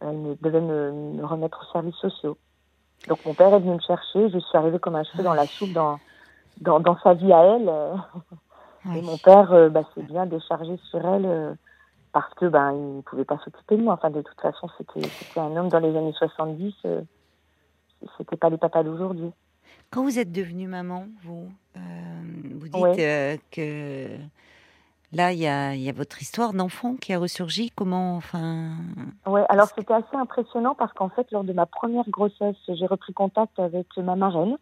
elle 0.00 0.36
devait 0.40 0.60
me, 0.60 1.24
remettre 1.24 1.66
aux 1.66 1.72
services 1.72 1.96
sociaux. 1.96 2.36
Donc 3.08 3.24
mon 3.24 3.34
père 3.34 3.52
est 3.54 3.60
venu 3.60 3.74
me 3.74 3.80
chercher, 3.80 4.30
je 4.30 4.38
suis 4.38 4.58
arrivée 4.58 4.78
comme 4.78 4.96
un 4.96 5.04
cheveu 5.04 5.22
dans 5.22 5.34
la 5.34 5.46
soupe 5.46 5.72
dans, 5.72 5.98
dans, 6.60 6.80
dans 6.80 6.98
sa 6.98 7.14
vie 7.14 7.32
à 7.32 7.42
elle. 7.42 7.70
Et 8.96 9.02
mon 9.02 9.18
père 9.18 9.52
euh, 9.52 9.68
bah, 9.68 9.82
s'est 9.94 10.02
bien 10.02 10.26
déchargé 10.26 10.78
sur 10.90 11.04
elle 11.06 11.26
euh, 11.26 11.54
parce 12.12 12.32
que 12.34 12.46
ben 12.46 12.72
il 12.72 12.96
ne 12.96 13.00
pouvait 13.02 13.24
pas 13.24 13.38
s'occuper 13.44 13.76
de 13.76 13.82
moi. 13.82 13.94
Enfin 13.94 14.10
de 14.10 14.22
toute 14.22 14.40
façon 14.40 14.68
c'était 14.78 15.06
un 15.36 15.56
homme 15.56 15.68
dans 15.68 15.78
les 15.78 15.96
années 15.96 16.12
70, 16.12 16.74
euh, 16.86 17.02
c'était 18.16 18.36
pas 18.36 18.48
les 18.48 18.56
papas 18.56 18.82
d'aujourd'hui. 18.82 19.32
Quand 19.90 20.04
vous 20.04 20.18
êtes 20.18 20.32
devenue 20.32 20.68
maman, 20.68 21.06
vous, 21.22 21.48
euh, 21.76 21.80
vous 22.54 22.68
dites 22.68 23.00
euh, 23.00 23.36
que 23.50 24.06
là, 25.12 25.32
il 25.32 25.38
y 25.38 25.46
a, 25.46 25.74
y 25.74 25.88
a, 25.88 25.92
votre 25.92 26.20
histoire 26.22 26.52
d'enfant 26.52 26.96
qui 26.96 27.12
a 27.12 27.18
ressurgi. 27.18 27.70
Comment, 27.74 28.16
enfin 28.16 28.72
Ouais, 29.26 29.44
alors 29.48 29.68
c'était 29.76 29.94
assez 29.94 30.16
impressionnant 30.16 30.74
parce 30.74 30.92
qu'en 30.92 31.08
fait, 31.08 31.30
lors 31.32 31.44
de 31.44 31.52
ma 31.52 31.66
première 31.66 32.08
grossesse, 32.08 32.56
j'ai 32.68 32.86
repris 32.86 33.12
contact 33.12 33.58
avec 33.58 33.86
ma 33.96 34.16
marraine. 34.16 34.56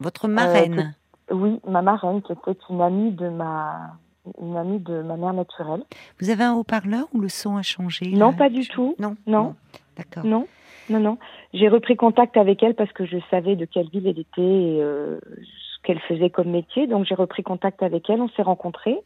Votre 0.00 0.28
marraine? 0.28 0.94
euh, 1.30 1.34
Oui, 1.34 1.60
ma 1.66 1.82
marraine, 1.82 2.22
qui 2.22 2.32
était 2.32 2.56
une 2.68 2.80
amie 2.80 3.12
de 3.12 3.28
ma 3.28 3.92
une 4.40 4.56
amie 4.56 4.78
de 4.78 5.00
ma 5.02 5.16
mère 5.16 5.32
naturelle. 5.32 5.82
Vous 6.20 6.28
avez 6.30 6.44
un 6.44 6.54
haut-parleur 6.54 7.06
ou 7.14 7.20
le 7.20 7.28
son 7.28 7.56
a 7.56 7.62
changé 7.62 8.06
Non, 8.12 8.32
pas 8.34 8.50
du 8.50 8.68
tout. 8.68 8.94
Non, 8.98 9.16
non. 9.26 9.54
D'accord. 9.96 10.24
Non. 10.24 10.46
Non, 10.90 11.00
non. 11.00 11.18
J'ai 11.54 11.68
repris 11.68 11.96
contact 11.96 12.36
avec 12.36 12.62
elle 12.62 12.74
parce 12.74 12.92
que 12.92 13.06
je 13.06 13.16
savais 13.30 13.56
de 13.56 13.64
quelle 13.64 13.88
ville 13.88 14.06
elle 14.06 14.18
était 14.18 14.40
et 14.42 14.82
euh, 14.82 15.18
ce 15.36 15.82
qu'elle 15.84 16.00
faisait 16.00 16.30
comme 16.30 16.50
métier. 16.50 16.86
Donc 16.86 17.06
j'ai 17.06 17.14
repris 17.14 17.42
contact 17.42 17.82
avec 17.82 18.10
elle, 18.10 18.20
on 18.20 18.28
s'est 18.30 18.42
rencontrés. 18.42 18.98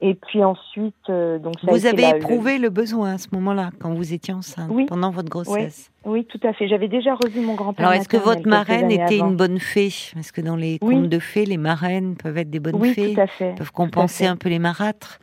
Et 0.00 0.14
puis 0.14 0.44
ensuite, 0.44 0.94
euh, 1.08 1.38
donc 1.38 1.54
ça 1.60 1.70
vous 1.70 1.86
avez 1.86 2.08
éprouvé 2.08 2.58
le... 2.58 2.68
besoin 2.68 3.14
à 3.14 3.18
ce 3.18 3.28
moment-là, 3.32 3.70
quand 3.80 3.94
vous 3.94 4.12
étiez 4.12 4.34
enceinte, 4.34 4.70
pendant 4.88 5.10
votre 5.10 5.30
grossesse? 5.30 5.90
Oui, 6.04 6.26
tout 6.26 6.40
à 6.42 6.52
fait. 6.52 6.68
J'avais 6.68 6.88
déjà 6.88 7.14
revu 7.14 7.40
mon 7.40 7.54
grand-père. 7.54 7.86
Alors, 7.86 7.98
est-ce 7.98 8.08
que 8.08 8.16
votre 8.16 8.46
marraine 8.46 8.90
était 8.90 9.18
une 9.18 9.36
bonne 9.36 9.58
fée? 9.58 9.90
Parce 10.12 10.32
que 10.32 10.40
dans 10.40 10.56
les 10.56 10.78
contes 10.78 11.08
de 11.08 11.18
fées, 11.18 11.46
les 11.46 11.56
marraines 11.56 12.16
peuvent 12.16 12.36
être 12.36 12.50
des 12.50 12.60
bonnes 12.60 12.76
oui, 12.76 12.92
fées, 12.92 13.14
tout 13.14 13.20
à 13.20 13.26
fait. 13.26 13.54
peuvent 13.56 13.72
compenser 13.72 14.26
un 14.26 14.36
peu 14.36 14.48
les 14.48 14.58
marâtres. 14.58 15.20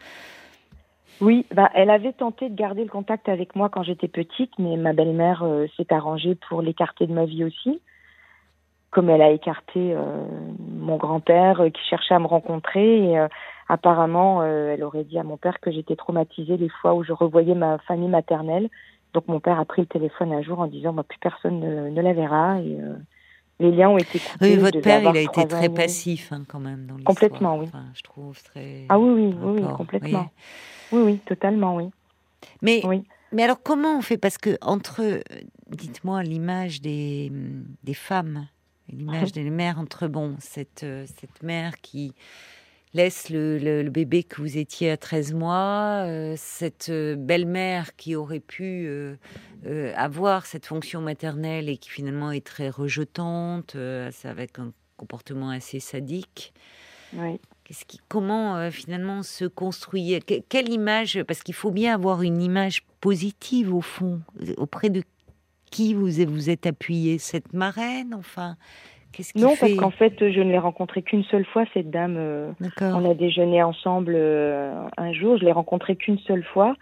Oui, 1.19 1.45
bah, 1.53 1.69
elle 1.75 1.91
avait 1.91 2.13
tenté 2.13 2.49
de 2.49 2.55
garder 2.55 2.83
le 2.83 2.89
contact 2.89 3.29
avec 3.29 3.55
moi 3.55 3.69
quand 3.69 3.83
j'étais 3.83 4.07
petite, 4.07 4.51
mais 4.57 4.77
ma 4.77 4.93
belle-mère 4.93 5.43
euh, 5.43 5.67
s'est 5.77 5.93
arrangée 5.93 6.35
pour 6.49 6.63
l'écarter 6.63 7.05
de 7.05 7.13
ma 7.13 7.25
vie 7.25 7.43
aussi, 7.43 7.79
comme 8.89 9.11
elle 9.11 9.21
a 9.21 9.29
écarté 9.29 9.93
euh, 9.93 10.25
mon 10.79 10.95
grand-père 10.97 11.63
qui 11.71 11.81
cherchait 11.87 12.15
à 12.15 12.19
me 12.19 12.25
rencontrer. 12.25 13.11
Et 13.11 13.19
apparemment, 13.71 14.43
elle 14.43 14.83
aurait 14.83 15.03
dit 15.05 15.17
à 15.17 15.23
mon 15.23 15.37
père 15.37 15.59
que 15.59 15.71
j'étais 15.71 15.95
traumatisée 15.95 16.57
les 16.57 16.69
fois 16.69 16.93
où 16.93 17.03
je 17.03 17.13
revoyais 17.13 17.55
ma 17.55 17.77
famille 17.79 18.09
maternelle. 18.09 18.69
Donc 19.13 19.27
mon 19.27 19.39
père 19.39 19.59
a 19.59 19.65
pris 19.65 19.81
le 19.81 19.87
téléphone 19.87 20.33
un 20.33 20.41
jour 20.41 20.59
en 20.59 20.67
disant 20.67 20.93
bah, 20.93 21.03
plus 21.07 21.19
personne 21.19 21.59
ne, 21.59 22.01
la 22.01 22.13
verra. 22.13 22.59
Et, 22.59 22.77
les 23.61 23.71
liens 23.71 23.89
ont 23.89 23.97
été 23.97 24.19
coupés. 24.19 24.55
Oui, 24.55 24.57
votre 24.57 24.81
père, 24.81 25.01
il 25.01 25.17
a 25.17 25.21
été 25.21 25.47
très 25.47 25.69
passif 25.69 26.31
hein, 26.31 26.43
quand 26.47 26.59
même 26.59 26.87
dans 26.87 26.95
l'histoire. 26.95 27.15
Complètement, 27.15 27.57
oui. 27.57 27.65
Enfin, 27.67 27.85
je 27.93 28.01
trouve 28.01 28.41
très. 28.43 28.85
Ah 28.89 28.99
oui, 28.99 29.33
oui, 29.39 29.61
oui, 29.61 29.73
complètement. 29.77 30.31
Oui, 30.91 31.01
oui, 31.03 31.17
totalement, 31.25 31.75
oui. 31.75 31.89
Mais, 32.61 32.81
mais 33.31 33.43
alors, 33.43 33.61
comment 33.61 33.97
on 33.97 34.01
fait? 34.01 34.17
Parce 34.17 34.37
que 34.37 34.57
entre, 34.61 35.21
dites-moi, 35.69 36.23
l'image 36.23 36.81
des, 36.81 37.31
des 37.83 37.93
femmes, 37.93 38.47
l'image 38.89 39.31
des 39.33 39.49
mères, 39.49 39.79
entre, 39.79 40.07
bon, 40.07 40.35
cette, 40.39 40.85
cette 41.05 41.43
mère 41.43 41.79
qui 41.81 42.13
laisse 42.93 43.29
le, 43.29 43.57
le, 43.57 43.89
bébé 43.89 44.23
que 44.23 44.41
vous 44.41 44.57
étiez 44.57 44.91
à 44.91 44.97
13 44.97 45.33
mois, 45.33 46.03
euh, 46.05 46.35
cette 46.37 46.91
belle-mère 46.91 47.95
qui 47.95 48.15
aurait 48.15 48.39
pu 48.39 48.85
euh, 48.87 49.15
euh, 49.65 49.93
avoir 49.95 50.45
cette 50.45 50.65
fonction 50.65 51.01
maternelle 51.01 51.69
et 51.69 51.77
qui 51.77 51.89
finalement 51.89 52.31
est 52.31 52.45
très 52.45 52.69
rejetante, 52.69 53.75
avec 54.23 54.59
un 54.59 54.73
comportement 54.97 55.49
assez 55.49 55.79
sadique. 55.79 56.53
Oui 57.13 57.39
qui, 57.87 57.99
comment 58.07 58.57
euh, 58.57 58.71
finalement 58.71 59.23
se 59.23 59.45
construit 59.45 60.19
Quelle 60.49 60.69
image 60.69 61.23
Parce 61.23 61.43
qu'il 61.43 61.55
faut 61.55 61.71
bien 61.71 61.93
avoir 61.93 62.21
une 62.21 62.41
image 62.41 62.83
positive 62.99 63.73
au 63.73 63.81
fond. 63.81 64.21
Auprès 64.57 64.89
de 64.89 65.03
qui 65.69 65.93
vous 65.93 66.09
vous 66.27 66.49
êtes 66.49 66.65
appuyé? 66.65 67.17
Cette 67.17 67.53
marraine 67.53 68.13
Enfin, 68.13 68.57
qu'est-ce 69.11 69.37
Non, 69.37 69.55
parce 69.59 69.73
qu'en 69.75 69.91
fait, 69.91 70.15
je 70.19 70.39
ne 70.39 70.51
l'ai 70.51 70.57
rencontrée 70.57 71.01
qu'une 71.01 71.23
seule 71.25 71.45
fois, 71.45 71.65
cette 71.73 71.89
dame. 71.89 72.15
Euh, 72.17 72.51
on 72.81 73.09
a 73.09 73.13
déjeuné 73.13 73.61
ensemble 73.63 74.13
euh, 74.15 74.87
un 74.97 75.13
jour. 75.13 75.37
Je 75.37 75.45
l'ai 75.45 75.51
rencontrée 75.51 75.95
qu'une 75.95 76.19
seule 76.19 76.43
fois. 76.43 76.75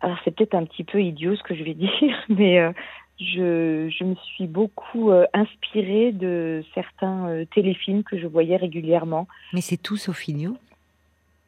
Alors, 0.00 0.18
c'est 0.24 0.34
peut-être 0.34 0.54
un 0.54 0.64
petit 0.64 0.84
peu 0.84 1.02
idiot 1.02 1.36
ce 1.36 1.42
que 1.42 1.54
je 1.54 1.64
vais 1.64 1.74
dire, 1.74 2.24
mais 2.28 2.60
je, 3.20 3.88
je, 3.88 4.04
me 4.04 4.14
suis 4.14 4.46
beaucoup 4.46 5.10
euh, 5.10 5.24
inspirée 5.32 6.12
de 6.12 6.62
certains 6.74 7.28
euh, 7.28 7.44
téléfilms 7.54 8.02
que 8.02 8.18
je 8.18 8.26
voyais 8.26 8.56
régulièrement. 8.56 9.26
Mais 9.52 9.62
c'est 9.62 9.78
tout 9.78 9.96
sauf 9.96 10.28
idiot? 10.28 10.56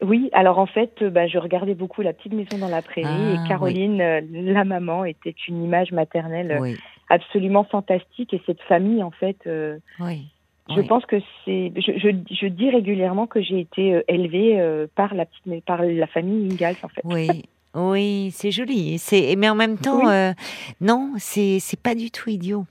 Oui, 0.01 0.29
alors 0.33 0.59
en 0.59 0.65
fait, 0.65 1.01
euh, 1.01 1.09
bah, 1.09 1.27
je 1.27 1.37
regardais 1.37 1.75
beaucoup 1.75 2.01
La 2.01 2.13
Petite 2.13 2.33
Maison 2.33 2.57
dans 2.57 2.69
la 2.69 2.81
Prairie 2.81 3.33
et 3.33 3.37
ah, 3.37 3.47
Caroline, 3.47 3.97
la 3.97 4.63
maman, 4.63 5.05
était 5.05 5.35
une 5.47 5.63
image 5.63 5.91
maternelle 5.91 6.59
absolument 7.09 7.63
fantastique 7.63 8.33
et 8.33 8.41
cette 8.45 8.61
famille 8.61 9.03
en 9.03 9.11
fait. 9.11 9.37
oui. 9.99 10.27
Je 10.75 10.81
pense 10.81 11.03
que 11.07 11.15
c'est. 11.43 11.73
Je, 11.75 11.97
je, 11.97 12.09
je, 12.31 12.45
dis 12.45 12.69
régulièrement 12.69 13.25
que 13.25 13.41
j'ai 13.41 13.59
été 13.59 14.03
élevée 14.07 14.85
par 14.93 15.15
la 15.15 15.25
petite, 15.25 15.65
par 15.65 15.81
la 15.81 16.05
famille 16.05 16.51
Ingalls 16.51 16.75
en 16.83 16.89
fait. 16.89 17.01
Oui. 17.03 17.27
Oui, 17.73 18.29
c'est 18.31 18.51
joli. 18.51 18.99
C'est 18.99 19.35
mais 19.35 19.49
en 19.49 19.55
même 19.55 19.79
temps, 19.79 20.03
non, 20.79 21.13
c'est 21.17 21.57
c'est 21.59 21.79
pas 21.81 21.95
du 21.95 22.11
tout 22.11 22.29
idiot. 22.29 22.65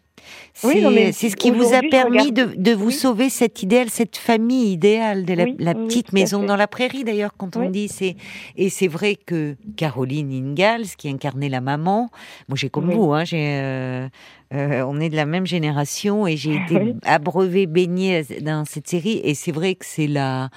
C'est 0.54 1.30
ce 1.30 1.36
qui 1.36 1.50
vous 1.50 1.74
a 1.74 1.80
permis 1.88 2.32
de, 2.32 2.50
de, 2.56 2.72
vous 2.72 2.90
sauver 2.90 3.30
cet 3.30 3.62
idéal, 3.62 3.90
cette 3.90 4.16
famille 4.16 4.72
idéale 4.72 5.24
de 5.24 5.34
la, 5.34 5.74
petite 5.74 6.12
maison 6.12 6.42
dans 6.42 6.56
la 6.56 6.66
prairie 6.66 7.04
d'ailleurs 7.04 7.32
quand 7.36 7.56
on 7.56 7.70
dit 7.70 7.88
c'est 7.88 8.16
et 8.56 8.68
c'est 8.68 8.88
vrai 8.88 9.14
que 9.14 9.56
Caroline 9.76 10.32
Ingalls 10.32 10.86
qui 10.96 11.08
incarnait 11.08 11.48
la 11.48 11.60
maman, 11.60 12.10
moi 12.48 12.56
j'ai 12.56 12.70
comme 12.70 12.90
vous, 12.90 13.12
hein, 13.12 13.24
j'ai 13.24 13.58
euh, 13.58 14.08
euh, 14.54 14.82
on 14.82 14.98
est 15.00 15.10
de 15.10 15.16
la 15.16 15.26
même 15.26 15.46
génération 15.46 16.26
et 16.26 16.36
j'ai 16.36 16.54
été 16.66 16.94
abreuvée, 17.04 17.66
baignée 17.66 18.22
dans 18.40 18.64
cette 18.64 18.88
série. 18.88 19.20
Et 19.24 19.34
c'est 19.34 19.52
vrai 19.52 19.74
que 19.74 19.84
c'est 19.84 20.06
la 20.06 20.50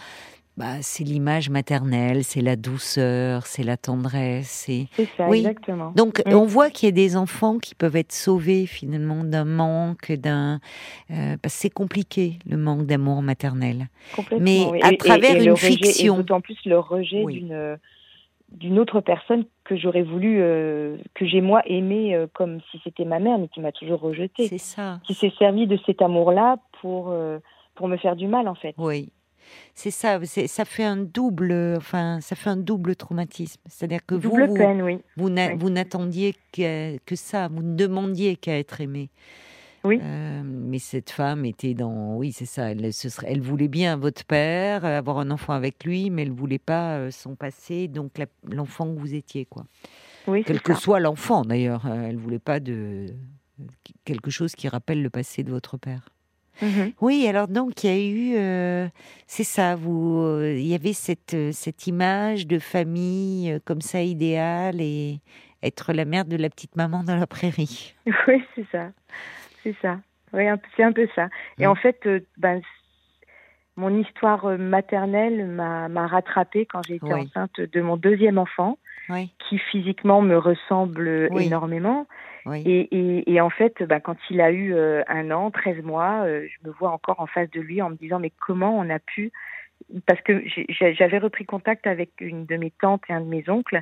bah, 0.62 0.78
c'est 0.82 1.04
l'image 1.04 1.50
maternelle, 1.50 2.24
c'est 2.24 2.42
la 2.42 2.56
douceur, 2.56 3.48
c'est 3.48 3.64
la 3.64 3.78
tendresse. 3.78 4.70
C'est 4.92 5.06
ça, 5.18 5.28
oui. 5.28 5.40
exactement. 5.40 5.92
Donc, 5.96 6.22
on 6.28 6.46
voit 6.46 6.70
qu'il 6.70 6.86
y 6.88 6.90
a 6.90 6.92
des 6.92 7.18
enfants 7.18 7.58
qui 7.58 7.74
peuvent 7.74 7.96
être 7.96 8.12
sauvés 8.12 8.68
finalement 8.68 9.24
d'un 9.24 9.44
manque, 9.44 10.12
d'un. 10.12 10.60
Euh, 11.10 11.36
parce 11.42 11.56
que 11.56 11.62
c'est 11.62 11.72
compliqué 11.72 12.38
le 12.48 12.58
manque 12.58 12.86
d'amour 12.86 13.24
maternel. 13.24 13.88
Mais 14.40 14.68
à 14.84 14.92
travers 14.92 15.42
une 15.42 15.58
fiction. 15.58 16.18
D'autant 16.18 16.42
plus 16.42 16.58
le 16.66 16.78
rejet 16.78 17.26
d'une 17.26 17.80
d'une 18.52 18.80
autre 18.80 19.00
personne 19.00 19.46
que 19.64 19.78
j'aurais 19.78 20.04
voulu, 20.04 20.42
euh, 20.42 20.98
que 21.16 21.26
j'ai 21.26 21.40
moi 21.40 21.62
aimé 21.66 22.14
euh, 22.14 22.28
comme 22.34 22.60
si 22.70 22.82
c'était 22.84 23.06
ma 23.06 23.18
mère, 23.18 23.40
mais 23.40 23.48
qui 23.48 23.62
m'a 23.62 23.72
toujours 23.72 24.02
rejeté. 24.02 24.48
C'est 24.48 24.58
ça. 24.58 25.00
Qui 25.06 25.14
s'est 25.14 25.32
servi 25.40 25.68
de 25.68 25.80
cet 25.86 26.02
amour-là 26.02 26.58
pour, 26.82 27.16
pour 27.76 27.88
me 27.88 27.98
faire 27.98 28.16
du 28.16 28.28
mal, 28.28 28.50
en 28.50 28.56
fait. 28.56 28.76
Oui, 28.78 29.10
c'est 29.74 29.92
ça, 29.92 30.20
ça 30.26 30.66
fait 30.66 30.84
un 30.84 30.98
double, 30.98 31.76
enfin, 31.78 32.20
ça 32.22 32.36
fait 32.36 32.50
un 32.50 32.58
double 32.58 32.96
traumatisme. 32.96 33.62
C'est-à-dire 33.68 34.06
que 34.06 34.16
double 34.16 34.48
vous, 34.48 34.54
peine, 34.54 34.82
oui. 34.82 35.00
vous, 35.18 35.30
n'attendiez 35.70 36.36
que, 36.52 36.98
que, 37.00 37.16
ça, 37.16 37.48
vous 37.48 37.64
ne 37.64 37.76
demandiez 37.76 38.36
qu'à 38.36 38.58
être 38.58 38.82
aimé. 38.82 39.10
Oui. 39.84 40.00
Euh, 40.02 40.44
mais 40.46 40.78
cette 40.78 41.10
femme 41.10 41.44
était 41.46 41.74
dans, 41.74 42.16
oui, 42.16 42.32
c'est 42.32 42.46
ça. 42.46 42.72
Elle, 42.72 42.94
ce 42.94 43.10
serait, 43.10 43.28
elle 43.32 43.42
voulait 43.42 43.68
bien 43.68 43.98
votre 43.98 44.24
père, 44.26 44.86
avoir 44.86 45.18
un 45.18 45.32
enfant 45.32 45.54
avec 45.54 45.84
lui, 45.84 46.10
mais 46.10 46.22
elle 46.22 46.32
voulait 46.32 46.60
pas 46.60 46.98
euh, 46.98 47.12
son 47.12 47.36
passé, 47.36 47.88
donc 47.88 48.12
l'enfant 48.44 48.94
que 48.94 49.00
vous 49.00 49.16
étiez, 49.16 49.46
quoi. 49.46 49.66
Oui, 50.28 50.44
Quel 50.46 50.62
que 50.62 50.76
soit 50.76 51.00
l'enfant, 51.00 51.44
d'ailleurs, 51.44 51.88
euh, 51.88 52.10
elle 52.10 52.18
voulait 52.18 52.38
pas 52.38 52.60
de 52.60 53.08
quelque 54.06 54.30
chose 54.30 54.54
qui 54.54 54.68
rappelle 54.68 55.02
le 55.02 55.10
passé 55.10 55.44
de 55.44 55.50
votre 55.50 55.78
père. 55.78 56.10
Mhm. 56.62 56.94
Oui, 57.02 57.28
alors 57.28 57.48
donc 57.48 57.84
il 57.84 57.90
y 57.90 57.94
a 57.94 58.00
eu, 58.00 58.36
euh, 58.38 58.88
c'est 59.28 59.44
ça, 59.44 59.76
vous, 59.76 60.22
euh, 60.22 60.54
il 60.56 60.68
y 60.68 60.76
avait 60.76 60.94
cette 60.94 61.34
euh, 61.34 61.52
cette 61.52 61.88
image 61.88 62.46
de 62.46 62.60
famille 62.60 63.60
comme 63.66 63.82
ça 63.82 64.02
idéale 64.02 64.80
et 64.80 65.20
être 65.64 65.94
la 65.94 66.06
mère 66.06 66.26
de 66.26 66.36
la 66.38 66.50
petite 66.50 66.76
maman 66.76 67.04
dans 67.04 67.16
la 67.16 67.28
prairie. 67.28 67.96
Oui, 68.28 68.44
c'est 68.56 68.66
ça, 68.72 68.90
c'est 69.64 69.76
ça. 69.82 70.00
Oui, 70.34 70.44
c'est 70.76 70.84
un 70.84 70.94
peu 70.94 71.08
ça. 71.14 71.28
Et 71.60 71.68
en 71.68 71.76
fait, 71.76 72.08
ben, 72.38 72.62
mon 73.76 74.00
histoire 74.00 74.58
maternelle 74.58 75.46
m'a 75.48 75.90
m'a 75.90 76.08
rattrapée 76.08 76.66
quand 76.66 76.82
j'ai 76.88 76.96
été 76.96 77.14
enceinte 77.14 77.60
de 77.60 77.82
mon 77.82 77.98
deuxième 77.98 78.38
enfant, 78.38 78.78
qui 79.50 79.58
physiquement 79.58 80.22
me 80.22 80.38
ressemble 80.38 81.30
énormément. 81.38 82.08
Et, 82.48 82.88
et, 82.92 83.34
et, 83.34 83.42
en 83.42 83.50
fait, 83.50 83.84
bah, 83.84 84.00
quand 84.00 84.18
il 84.30 84.42
a 84.42 84.52
eu 84.52 84.74
euh, 84.74 85.04
un 85.08 85.32
an, 85.32 85.52
13 85.52 85.84
mois, 85.84 86.24
euh, 86.24 86.48
je 86.48 86.68
me 86.68 86.74
vois 86.74 86.92
encore 86.92 87.20
en 87.20 87.28
face 87.28 87.50
de 87.52 87.62
lui 87.62 87.82
en 87.82 87.90
me 87.90 87.96
disant 87.96 88.20
mais 88.20 88.32
comment 88.46 88.78
on 88.78 88.90
a 88.90 89.00
pu 89.00 89.32
parce 90.06 90.22
que 90.22 90.44
j'avais 90.70 91.18
repris 91.18 91.44
contact 91.44 91.88
avec 91.88 92.12
une 92.20 92.46
de 92.46 92.56
mes 92.56 92.70
tantes 92.70 93.02
et 93.10 93.14
un 93.14 93.20
de 93.20 93.26
mes 93.26 93.50
oncles. 93.50 93.82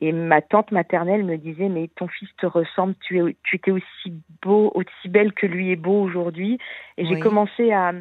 Et 0.00 0.12
ma 0.12 0.42
tante 0.42 0.72
maternelle 0.72 1.24
me 1.24 1.36
disait 1.36 1.68
mais 1.68 1.88
ton 1.94 2.08
fils 2.08 2.28
te 2.36 2.46
ressemble 2.46 2.94
tu 3.00 3.20
es 3.20 3.36
tu 3.44 3.56
étais 3.56 3.70
aussi 3.70 4.12
beau 4.42 4.72
aussi 4.74 5.08
belle 5.08 5.32
que 5.32 5.46
lui 5.46 5.70
est 5.70 5.76
beau 5.76 6.02
aujourd'hui. 6.02 6.58
Et 6.98 7.06
j'ai 7.06 7.20
commencé 7.20 7.72
à, 7.72 7.92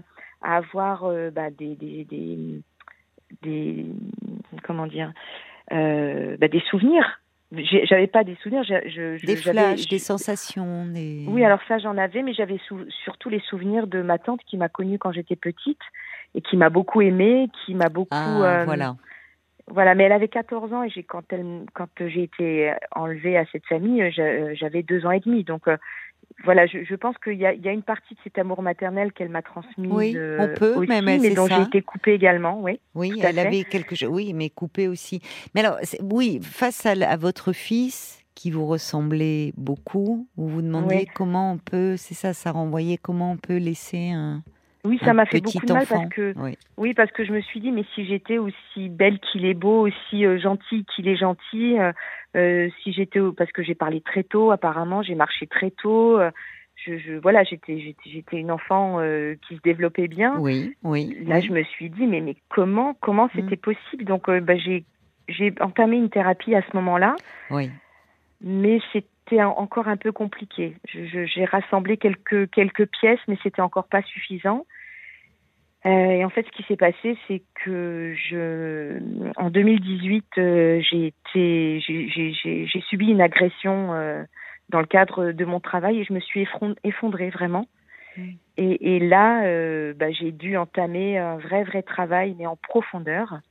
à 0.41 0.57
avoir 0.57 1.05
euh, 1.05 1.29
bah, 1.29 1.51
des, 1.51 1.75
des, 1.75 2.03
des, 2.05 2.61
des, 3.43 3.85
comment 4.63 4.87
dire 4.87 5.13
bah, 5.69 6.47
des 6.47 6.63
souvenirs 6.71 7.21
j'avais 7.51 8.07
pas 8.07 8.23
des 8.23 8.35
souvenirs. 8.35 8.63
Je, 8.63 9.23
des 9.25 9.35
flashs, 9.35 9.87
des 9.87 9.99
sensations. 9.99 10.87
Oui, 11.27 11.43
alors 11.43 11.59
ça 11.67 11.77
j'en 11.77 11.97
avais, 11.97 12.21
mais 12.23 12.33
j'avais 12.33 12.59
surtout 13.03 13.29
les 13.29 13.39
souvenirs 13.41 13.87
de 13.87 14.01
ma 14.01 14.17
tante 14.17 14.41
qui 14.45 14.57
m'a 14.57 14.69
connue 14.69 14.97
quand 14.97 15.11
j'étais 15.11 15.35
petite 15.35 15.81
et 16.33 16.41
qui 16.41 16.57
m'a 16.57 16.69
beaucoup 16.69 17.01
aimée, 17.01 17.49
qui 17.65 17.75
m'a 17.75 17.89
beaucoup. 17.89 18.09
Ah, 18.11 18.61
euh, 18.61 18.65
voilà. 18.65 18.95
Voilà, 19.67 19.95
mais 19.95 20.03
elle 20.03 20.11
avait 20.11 20.27
14 20.27 20.73
ans 20.73 20.83
et 20.83 20.89
j'ai 20.89 21.01
quand 21.01 21.23
elle 21.31 21.65
quand 21.73 21.89
j'ai 21.99 22.23
été 22.23 22.73
enlevée 22.91 23.35
à 23.35 23.45
cette 23.51 23.65
famille, 23.65 24.11
j'avais 24.11 24.83
deux 24.83 25.05
ans 25.05 25.11
et 25.11 25.19
demi. 25.19 25.43
Donc 25.43 25.67
euh, 25.67 25.77
voilà, 26.43 26.65
je, 26.67 26.83
je 26.83 26.95
pense 26.95 27.17
qu'il 27.17 27.33
y, 27.33 27.39
y 27.39 27.45
a, 27.45 27.71
une 27.71 27.83
partie 27.83 28.13
de 28.13 28.19
cet 28.23 28.37
amour 28.37 28.61
maternel 28.61 29.13
qu'elle 29.13 29.29
m'a 29.29 29.41
transmis. 29.41 29.87
Oui, 29.87 30.13
euh, 30.15 30.37
on 30.39 30.59
peut, 30.59 30.73
aussi, 30.75 30.89
mais, 30.89 31.01
mais 31.01 31.33
dont 31.33 31.47
j'ai 31.47 31.61
été 31.61 31.81
coupée 31.81 32.13
également. 32.13 32.61
Oui, 32.61 32.79
oui 32.93 33.19
elle 33.23 33.39
avait 33.39 33.63
quelque 33.63 33.95
chose. 33.95 34.09
Oui, 34.09 34.33
mais 34.33 34.49
coupée 34.49 34.87
aussi. 34.87 35.21
Mais 35.53 35.61
alors, 35.61 35.77
oui, 36.01 36.39
face 36.41 36.85
à, 36.85 37.17
votre 37.17 37.53
fils 37.53 38.23
qui 38.35 38.51
vous 38.51 38.65
ressemblait 38.65 39.53
beaucoup, 39.55 40.27
vous 40.35 40.49
vous 40.49 40.61
demandiez 40.61 41.07
comment 41.13 41.53
on 41.53 41.57
peut, 41.57 41.95
c'est 41.97 42.13
ça, 42.13 42.33
ça 42.33 42.51
renvoyait 42.51 42.97
comment 42.97 43.31
on 43.31 43.37
peut 43.37 43.57
laisser 43.57 44.11
un, 44.11 44.43
oui, 44.85 44.99
ça 45.03 45.13
m'a 45.13 45.25
fait 45.25 45.41
beaucoup 45.41 45.65
de 45.65 45.73
mal 45.73 45.87
parce 45.87 46.09
que 46.09 46.35
oui. 46.77 46.93
parce 46.93 47.11
que 47.11 47.25
je 47.25 47.31
me 47.31 47.41
suis 47.41 47.59
dit 47.59 47.71
mais 47.71 47.83
si 47.95 48.05
j'étais 48.05 48.37
aussi 48.37 48.89
belle 48.89 49.19
qu'il 49.19 49.45
est 49.45 49.55
beau, 49.55 49.87
aussi 49.87 50.25
euh, 50.25 50.37
gentil 50.37 50.85
qu'il 50.85 51.07
est 51.07 51.15
gentil, 51.15 51.79
euh, 51.79 51.91
euh 52.35 52.69
si 52.81 52.93
j'étais 52.93 53.19
parce 53.35 53.51
que 53.51 53.63
j'ai 53.63 53.75
parlé 53.75 54.01
très 54.01 54.23
tôt 54.23 54.51
apparemment, 54.51 55.01
j'ai 55.01 55.15
marché 55.15 55.47
très 55.47 55.71
tôt, 55.71 56.19
euh, 56.19 56.31
je, 56.75 56.97
je, 56.97 57.13
voilà 57.13 57.43
j'étais 57.43 57.95
j'étais 58.05 58.37
une 58.37 58.51
enfant 58.51 58.99
qui 59.47 59.55
se 59.55 59.61
développait 59.61 60.07
bien. 60.07 60.37
Oui, 60.39 60.75
oui. 60.83 61.17
Là 61.25 61.39
je 61.39 61.51
me 61.51 61.63
suis 61.63 61.89
dit 61.89 62.05
mais 62.05 62.21
mais 62.21 62.35
comment 62.49 62.95
comment 62.99 63.25
mm. 63.27 63.31
c'était 63.35 63.55
possible? 63.57 64.03
Donc 64.05 64.29
bah, 64.29 64.57
j'ai 64.57 64.83
j'ai 65.27 65.53
entamé 65.59 65.97
une 65.97 66.09
thérapie 66.09 66.55
à 66.55 66.61
ce 66.61 66.75
moment-là. 66.75 67.15
Oui. 67.49 67.69
Mais 68.41 68.79
c'était 68.93 69.43
encore 69.43 69.87
un 69.87 69.97
peu 69.97 70.11
compliqué. 70.11 70.75
J'ai 70.93 71.45
rassemblé 71.45 71.97
quelques 71.97 72.49
quelques 72.51 72.87
pièces, 72.87 73.19
mais 73.27 73.37
c'était 73.41 73.61
encore 73.61 73.87
pas 73.87 74.01
suffisant. 74.03 74.65
Euh, 75.85 75.89
et 75.89 76.25
en 76.25 76.29
fait, 76.29 76.45
ce 76.47 76.51
qui 76.51 76.63
s'est 76.63 76.77
passé, 76.77 77.15
c'est 77.27 77.43
que 77.63 78.15
je, 78.15 78.97
en 79.37 79.51
2018, 79.51 80.25
euh, 80.37 80.81
j'ai 80.81 81.07
été, 81.07 81.79
j'ai 81.79 82.81
subi 82.89 83.07
une 83.09 83.21
agression 83.21 83.93
euh, 83.93 84.23
dans 84.69 84.79
le 84.79 84.87
cadre 84.87 85.31
de 85.31 85.45
mon 85.45 85.59
travail 85.59 85.99
et 85.99 86.03
je 86.03 86.13
me 86.13 86.19
suis 86.19 86.47
effondrée 86.83 87.29
vraiment. 87.29 87.67
Mmh. 88.17 88.21
Et, 88.57 88.95
et, 88.95 88.99
là, 88.99 89.41
bah, 89.93 90.11
j'ai 90.11 90.31
dû 90.31 90.57
entamer 90.57 91.19
un 91.19 91.37
vrai, 91.37 91.63
vrai 91.63 91.83
travail, 91.83 92.35
mais 92.39 92.47
en 92.47 92.55
profondeur, 92.55 93.41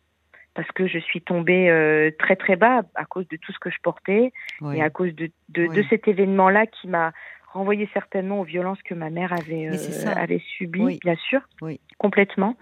parce 0.54 0.70
que 0.72 0.88
je 0.88 0.98
suis 0.98 1.20
tombée 1.20 2.12
très, 2.18 2.34
très 2.34 2.56
bas 2.56 2.82
à 2.96 3.04
cause 3.04 3.28
de 3.28 3.36
tout 3.36 3.52
ce 3.52 3.58
que 3.60 3.70
je 3.70 3.78
portais 3.82 4.32
et 4.72 4.82
à 4.82 4.90
cause 4.90 5.14
de, 5.14 5.30
de, 5.50 5.66
de 5.66 5.84
cet 5.90 6.08
événement-là 6.08 6.66
qui 6.66 6.88
m'a 6.88 7.12
renvoyé 7.54 7.88
certainement 7.94 8.40
aux 8.40 8.44
violences 8.44 8.82
que 8.82 8.94
ma 8.94 9.10
mère 9.10 9.32
avait, 9.32 9.68
euh, 9.68 10.12
avait 10.14 10.42
subies, 10.56 10.98
bien 11.00 11.14
sûr, 11.28 11.40
oui. 11.62 11.80
complètement. 11.98 12.56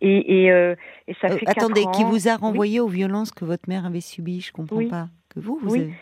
Et, 0.00 0.44
et, 0.44 0.52
euh, 0.52 0.74
et 1.06 1.14
ça 1.20 1.28
euh, 1.28 1.38
fait 1.38 1.48
Attendez, 1.48 1.84
qui 1.94 2.04
vous 2.04 2.28
a 2.28 2.36
renvoyé 2.36 2.80
aux 2.80 2.88
violences 2.88 3.30
que 3.30 3.44
votre 3.44 3.68
mère 3.68 3.86
avait 3.86 4.00
subies 4.00 4.40
Je 4.40 4.52
comprends 4.52 4.86
pas. 4.88 5.08
Que 5.30 5.40
vous, 5.40 5.58
vous 5.62 5.72
oui. 5.72 5.92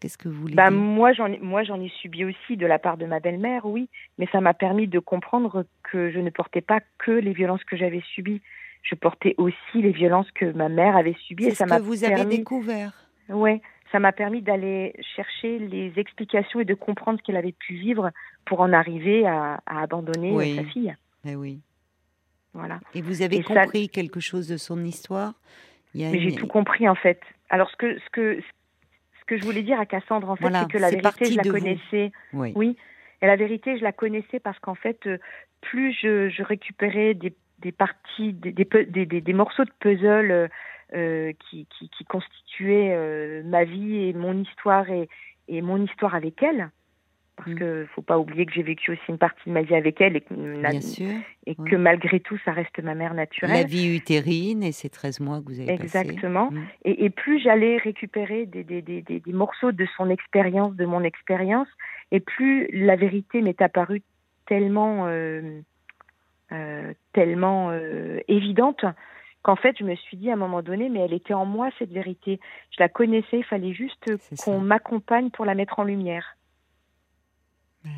Qu'est-ce 0.00 0.18
que 0.18 0.28
vous 0.28 0.40
voulez 0.40 0.54
bah, 0.54 0.70
dire 0.70 0.78
Moi, 0.78 1.12
j'en 1.12 1.26
ai, 1.28 1.88
subi 2.00 2.24
aussi 2.24 2.56
de 2.56 2.66
la 2.66 2.78
part 2.78 2.96
de 2.96 3.06
ma 3.06 3.20
belle-mère, 3.20 3.66
oui. 3.66 3.88
Mais 4.18 4.26
ça 4.32 4.40
m'a 4.40 4.54
permis 4.54 4.88
de 4.88 4.98
comprendre 4.98 5.64
que 5.82 6.10
je 6.10 6.18
ne 6.18 6.30
portais 6.30 6.60
pas 6.60 6.80
que 6.98 7.12
les 7.12 7.32
violences 7.32 7.62
que 7.64 7.76
j'avais 7.76 8.02
subies. 8.14 8.40
Je 8.82 8.96
portais 8.96 9.34
aussi 9.38 9.56
les 9.74 9.92
violences 9.92 10.30
que 10.32 10.46
ma 10.52 10.68
mère 10.68 10.96
avait 10.96 11.14
subies. 11.26 11.44
C'est 11.44 11.54
ce 11.54 11.64
que 11.64 11.82
vous 11.82 12.04
avez 12.04 12.24
découvert. 12.24 12.92
Oui, 13.28 13.60
ça 13.92 14.00
m'a 14.00 14.12
permis 14.12 14.42
d'aller 14.42 14.94
chercher 15.14 15.58
les 15.58 15.92
explications 15.96 16.58
et 16.60 16.64
de 16.64 16.74
comprendre 16.74 17.18
ce 17.18 17.24
qu'elle 17.24 17.36
avait 17.36 17.52
pu 17.52 17.74
vivre 17.74 18.10
pour 18.46 18.60
en 18.60 18.72
arriver 18.72 19.26
à, 19.26 19.60
à 19.66 19.82
abandonner 19.82 20.32
oui. 20.32 20.56
sa 20.56 20.64
fille. 20.64 20.96
Eh 21.24 21.36
oui. 21.36 21.60
Voilà. 22.54 22.80
Et 22.94 23.02
vous 23.02 23.22
avez 23.22 23.36
Et 23.36 23.42
compris 23.42 23.84
ça... 23.84 23.92
quelque 23.92 24.20
chose 24.20 24.48
de 24.48 24.56
son 24.56 24.82
histoire? 24.84 25.34
Une... 25.94 26.18
j'ai 26.18 26.34
tout 26.34 26.46
compris 26.46 26.88
en 26.88 26.94
fait. 26.94 27.20
Alors 27.50 27.70
ce 27.70 27.76
que 27.76 27.98
ce 27.98 28.10
que 28.10 28.40
ce 29.20 29.24
que 29.26 29.36
je 29.36 29.44
voulais 29.44 29.62
dire 29.62 29.78
à 29.78 29.86
Cassandre 29.86 30.28
en 30.30 30.36
fait, 30.36 30.42
voilà, 30.42 30.62
c'est 30.62 30.72
que 30.72 30.78
la 30.78 30.90
vérité 30.90 31.26
je 31.26 31.36
la 31.36 31.44
connaissais. 31.44 32.12
Oui. 32.32 32.52
oui. 32.56 32.76
Et 33.20 33.26
la 33.26 33.36
vérité 33.36 33.78
je 33.78 33.82
la 33.84 33.92
connaissais 33.92 34.40
parce 34.40 34.58
qu'en 34.58 34.74
fait 34.74 35.06
euh, 35.06 35.18
plus 35.60 35.92
je, 35.92 36.28
je 36.28 36.42
récupérais 36.42 37.14
des, 37.14 37.34
des 37.60 37.72
parties 37.72 38.32
des, 38.32 38.52
des, 38.52 38.66
des, 39.06 39.20
des 39.20 39.32
morceaux 39.32 39.64
de 39.64 39.72
puzzle 39.80 40.30
euh, 40.30 40.48
qui, 40.92 41.66
qui, 41.66 41.88
qui, 41.88 42.04
constituait 42.04 42.92
euh, 42.92 43.42
ma 43.44 43.64
vie 43.64 44.08
et 44.08 44.12
mon 44.12 44.38
histoire 44.42 44.90
et, 44.90 45.08
et 45.48 45.62
mon 45.62 45.82
histoire 45.82 46.14
avec 46.14 46.42
elle. 46.42 46.70
parce 47.36 47.46
qu'il 47.46 47.54
mm. 47.54 47.58
que 47.58 47.86
faut 47.94 48.02
pas 48.02 48.18
oublier 48.18 48.44
que 48.44 48.52
j'ai 48.52 48.62
vécu 48.62 48.92
aussi 48.92 49.02
une 49.08 49.18
partie 49.18 49.48
de 49.48 49.52
ma 49.52 49.62
vie 49.62 49.74
avec 49.74 50.00
elle 50.00 50.16
et, 50.16 50.20
que, 51.54 51.76
malgré 51.76 52.20
tout, 52.20 52.38
ça 52.44 52.52
reste 52.52 52.78
ma 52.82 52.94
mère 52.94 53.14
naturelle. 53.14 53.56
La 53.56 53.64
vie 53.64 53.96
utérine 53.96 54.62
et 54.62 54.72
ces 54.72 54.90
13 54.90 55.20
mois 55.20 55.40
que 55.40 55.46
vous 55.46 55.60
avez 55.60 55.72
Exactement. 55.72 56.50
Mm. 56.50 56.66
Et, 56.84 57.10
plus 57.10 57.40
j'allais 57.40 57.78
récupérer 57.78 58.46
des, 58.46 58.64
des, 58.64 58.82
des, 58.82 59.02
des, 59.02 59.32
morceaux 59.32 59.72
de 59.72 59.86
son 59.96 60.10
expérience, 60.10 60.74
de 60.74 60.84
mon 60.84 61.02
expérience, 61.02 61.68
et 62.10 62.20
plus 62.20 62.68
la 62.72 62.96
vérité 62.96 63.40
m'est 63.40 63.62
apparue 63.62 64.02
tellement, 64.46 65.06
euh, 65.06 65.60
euh, 66.52 66.92
tellement 67.14 67.70
euh, 67.70 68.20
évidente 68.28 68.84
qu'en 69.42 69.56
fait, 69.56 69.76
je 69.78 69.84
me 69.84 69.94
suis 69.96 70.16
dit 70.16 70.30
à 70.30 70.34
un 70.34 70.36
moment 70.36 70.62
donné, 70.62 70.88
mais 70.88 71.00
elle 71.00 71.12
était 71.12 71.34
en 71.34 71.44
moi, 71.44 71.70
cette 71.78 71.90
vérité. 71.90 72.40
Je 72.70 72.76
la 72.80 72.88
connaissais, 72.88 73.38
il 73.38 73.44
fallait 73.44 73.74
juste 73.74 74.10
qu'on 74.44 74.60
m'accompagne 74.60 75.30
pour 75.30 75.44
la 75.44 75.54
mettre 75.54 75.78
en 75.78 75.84
lumière. 75.84 76.36
Euh, 77.84 77.90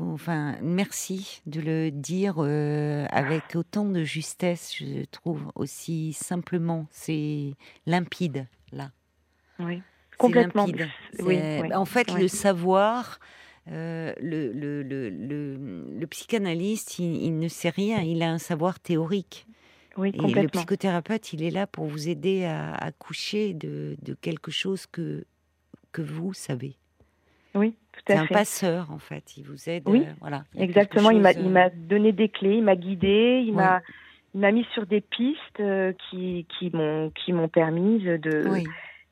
enfin, 0.00 0.56
merci 0.62 1.42
de 1.46 1.60
le 1.60 1.90
dire 1.90 2.36
euh, 2.38 3.06
avec 3.10 3.54
autant 3.54 3.84
de 3.84 4.02
justesse, 4.02 4.74
je 4.76 5.04
trouve, 5.06 5.50
aussi 5.54 6.14
simplement. 6.14 6.86
C'est 6.90 7.54
limpide, 7.86 8.46
là. 8.72 8.90
Oui, 9.58 9.82
complètement. 10.18 10.66
Oui, 11.18 11.38
En 11.74 11.84
fait, 11.84 12.12
le 12.14 12.28
savoir... 12.28 13.20
Euh, 13.68 14.12
le, 14.20 14.52
le, 14.52 14.82
le, 14.82 15.10
le, 15.10 16.06
psychanalyste, 16.06 16.98
il, 16.98 17.22
il, 17.22 17.38
ne 17.38 17.48
sait 17.48 17.68
rien, 17.68 18.00
il 18.00 18.22
a 18.22 18.30
un 18.30 18.38
savoir 18.38 18.80
théorique. 18.80 19.46
Oui, 19.96 20.12
et 20.14 20.42
le 20.42 20.48
psychothérapeute, 20.48 21.32
il 21.32 21.42
est 21.42 21.50
là 21.50 21.66
pour 21.66 21.84
vous 21.84 22.08
aider 22.08 22.44
à 22.44 22.72
accoucher 22.74 23.54
de, 23.54 23.96
de, 24.02 24.14
quelque 24.14 24.50
chose 24.50 24.86
que, 24.86 25.24
que 25.92 26.00
vous 26.00 26.32
savez. 26.32 26.76
Oui, 27.54 27.74
tout 27.92 28.12
à 28.12 28.12
fait. 28.12 28.14
C'est 28.14 28.18
un 28.18 28.26
passeur, 28.26 28.90
en 28.92 28.98
fait. 28.98 29.36
Il 29.36 29.44
vous 29.44 29.68
aide. 29.68 29.82
Oui, 29.86 30.04
euh, 30.06 30.12
voilà. 30.20 30.44
Exactement. 30.56 31.10
Il 31.10 31.20
m'a, 31.20 31.32
il 31.32 31.50
m'a 31.50 31.66
euh, 31.66 31.70
donné 31.74 32.12
des 32.12 32.28
clés, 32.28 32.56
il 32.56 32.64
m'a 32.64 32.76
guidé, 32.76 33.42
il 33.44 33.54
m'a, 33.54 33.82
il 34.34 34.40
m'a 34.40 34.52
mis 34.52 34.64
sur 34.72 34.86
des 34.86 35.00
pistes 35.00 35.60
euh, 35.60 35.92
qui, 36.08 36.46
qui 36.58 36.70
m'ont, 36.70 37.10
qui 37.10 37.32
m'ont 37.32 37.48
permis 37.48 37.98
de, 38.00 38.62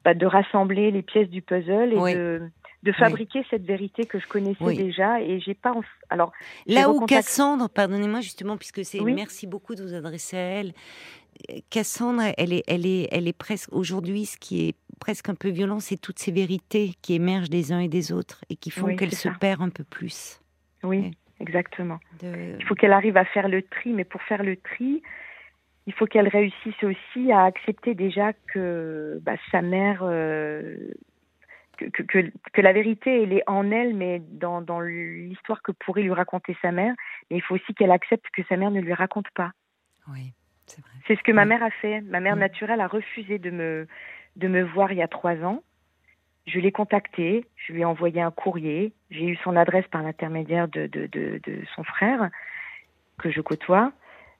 bah, 0.04 0.14
de 0.14 0.26
rassembler 0.26 0.90
les 0.90 1.02
pièces 1.02 1.28
du 1.28 1.42
puzzle 1.42 1.92
et 1.92 2.14
de 2.14 2.50
de 2.82 2.92
fabriquer 2.92 3.44
cette 3.50 3.64
vérité 3.64 4.06
que 4.06 4.18
je 4.18 4.26
connaissais 4.26 4.74
déjà 4.74 5.20
et 5.20 5.40
j'ai 5.40 5.54
pas 5.54 5.74
alors 6.10 6.32
là 6.66 6.90
où 6.90 7.04
Cassandre 7.06 7.68
pardonnez-moi 7.68 8.20
justement 8.20 8.56
puisque 8.56 8.84
c'est 8.84 9.00
merci 9.00 9.46
beaucoup 9.46 9.74
de 9.74 9.82
vous 9.82 9.94
adresser 9.94 10.36
à 10.36 10.40
elle. 10.40 10.72
Cassandre 11.70 12.22
elle 12.36 12.52
est 12.52 12.62
elle 12.68 12.86
est 12.86 13.08
elle 13.10 13.26
est 13.26 13.36
presque 13.36 13.72
aujourd'hui 13.72 14.26
ce 14.26 14.36
qui 14.36 14.68
est 14.68 14.76
presque 15.00 15.28
un 15.28 15.34
peu 15.34 15.48
violent 15.48 15.80
c'est 15.80 15.96
toutes 15.96 16.18
ces 16.18 16.30
vérités 16.30 16.92
qui 17.02 17.14
émergent 17.14 17.50
des 17.50 17.72
uns 17.72 17.80
et 17.80 17.88
des 17.88 18.12
autres 18.12 18.44
et 18.48 18.56
qui 18.56 18.70
font 18.70 18.94
qu'elle 18.94 19.14
se 19.14 19.28
perd 19.28 19.60
un 19.60 19.70
peu 19.70 19.84
plus. 19.84 20.40
Oui 20.84 21.10
exactement. 21.40 21.98
Il 22.22 22.64
faut 22.66 22.74
qu'elle 22.74 22.92
arrive 22.92 23.16
à 23.16 23.24
faire 23.24 23.48
le 23.48 23.62
tri 23.62 23.92
mais 23.92 24.04
pour 24.04 24.22
faire 24.22 24.42
le 24.44 24.56
tri 24.56 25.02
il 25.88 25.94
faut 25.94 26.04
qu'elle 26.04 26.28
réussisse 26.28 26.84
aussi 26.84 27.32
à 27.32 27.44
accepter 27.44 27.94
déjà 27.94 28.34
que 28.52 29.18
bah, 29.22 29.36
sa 29.50 29.62
mère 29.62 30.00
euh, 30.02 30.92
que, 31.78 32.02
que, 32.02 32.32
que, 32.52 32.60
la 32.60 32.72
vérité, 32.72 33.22
elle 33.22 33.32
est 33.32 33.42
en 33.46 33.70
elle, 33.70 33.94
mais 33.94 34.20
dans, 34.20 34.60
dans 34.60 34.80
l'histoire 34.80 35.62
que 35.62 35.72
pourrait 35.72 36.02
lui 36.02 36.12
raconter 36.12 36.56
sa 36.60 36.72
mère. 36.72 36.94
Mais 37.30 37.36
il 37.36 37.42
faut 37.42 37.54
aussi 37.54 37.74
qu'elle 37.74 37.90
accepte 37.90 38.26
que 38.32 38.42
sa 38.48 38.56
mère 38.56 38.70
ne 38.70 38.80
lui 38.80 38.94
raconte 38.94 39.30
pas. 39.34 39.52
Oui, 40.08 40.32
c'est 40.66 40.80
vrai. 40.80 40.90
C'est 41.06 41.16
ce 41.16 41.22
que 41.22 41.32
ma 41.32 41.44
mère 41.44 41.62
a 41.62 41.70
fait. 41.70 42.00
Ma 42.02 42.20
mère 42.20 42.36
naturelle 42.36 42.80
a 42.80 42.86
refusé 42.86 43.38
de 43.38 43.50
me, 43.50 43.86
de 44.36 44.48
me 44.48 44.62
voir 44.62 44.92
il 44.92 44.98
y 44.98 45.02
a 45.02 45.08
trois 45.08 45.36
ans. 45.44 45.62
Je 46.46 46.60
l'ai 46.60 46.72
contactée, 46.72 47.44
je 47.56 47.72
lui 47.72 47.82
ai 47.82 47.84
envoyé 47.84 48.22
un 48.22 48.30
courrier. 48.30 48.94
J'ai 49.10 49.26
eu 49.26 49.36
son 49.36 49.54
adresse 49.54 49.86
par 49.88 50.02
l'intermédiaire 50.02 50.66
de, 50.68 50.86
de, 50.86 51.06
de, 51.06 51.40
de, 51.44 51.62
son 51.76 51.84
frère, 51.84 52.30
que 53.18 53.30
je 53.30 53.40
côtoie. 53.40 53.92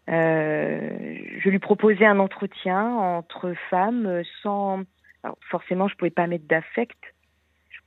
Euh, 0.08 1.18
je 1.38 1.50
lui 1.50 1.58
proposais 1.58 2.06
un 2.06 2.18
entretien 2.18 2.82
entre 2.82 3.52
femmes 3.68 4.22
sans. 4.42 4.84
Alors 5.22 5.36
forcément, 5.50 5.86
je 5.88 5.94
ne 5.94 5.98
pouvais 5.98 6.10
pas 6.10 6.26
mettre 6.26 6.46
d'affect 6.46 6.98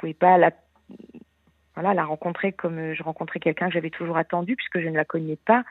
pouvais 0.02 0.14
pas 0.14 0.38
la, 0.38 0.52
voilà, 1.76 1.94
la 1.94 2.04
rencontrer 2.04 2.52
comme 2.52 2.94
je 2.94 3.04
rencontrais 3.04 3.40
quelqu'un 3.40 3.68
que 3.68 3.74
j'avais 3.74 3.90
toujours 3.90 4.18
attendu 4.18 4.56
puisque 4.56 4.80
je 4.80 4.90
ne 4.90 4.98
la 4.98 5.06
connais 5.06 5.38
pas. 5.38 5.64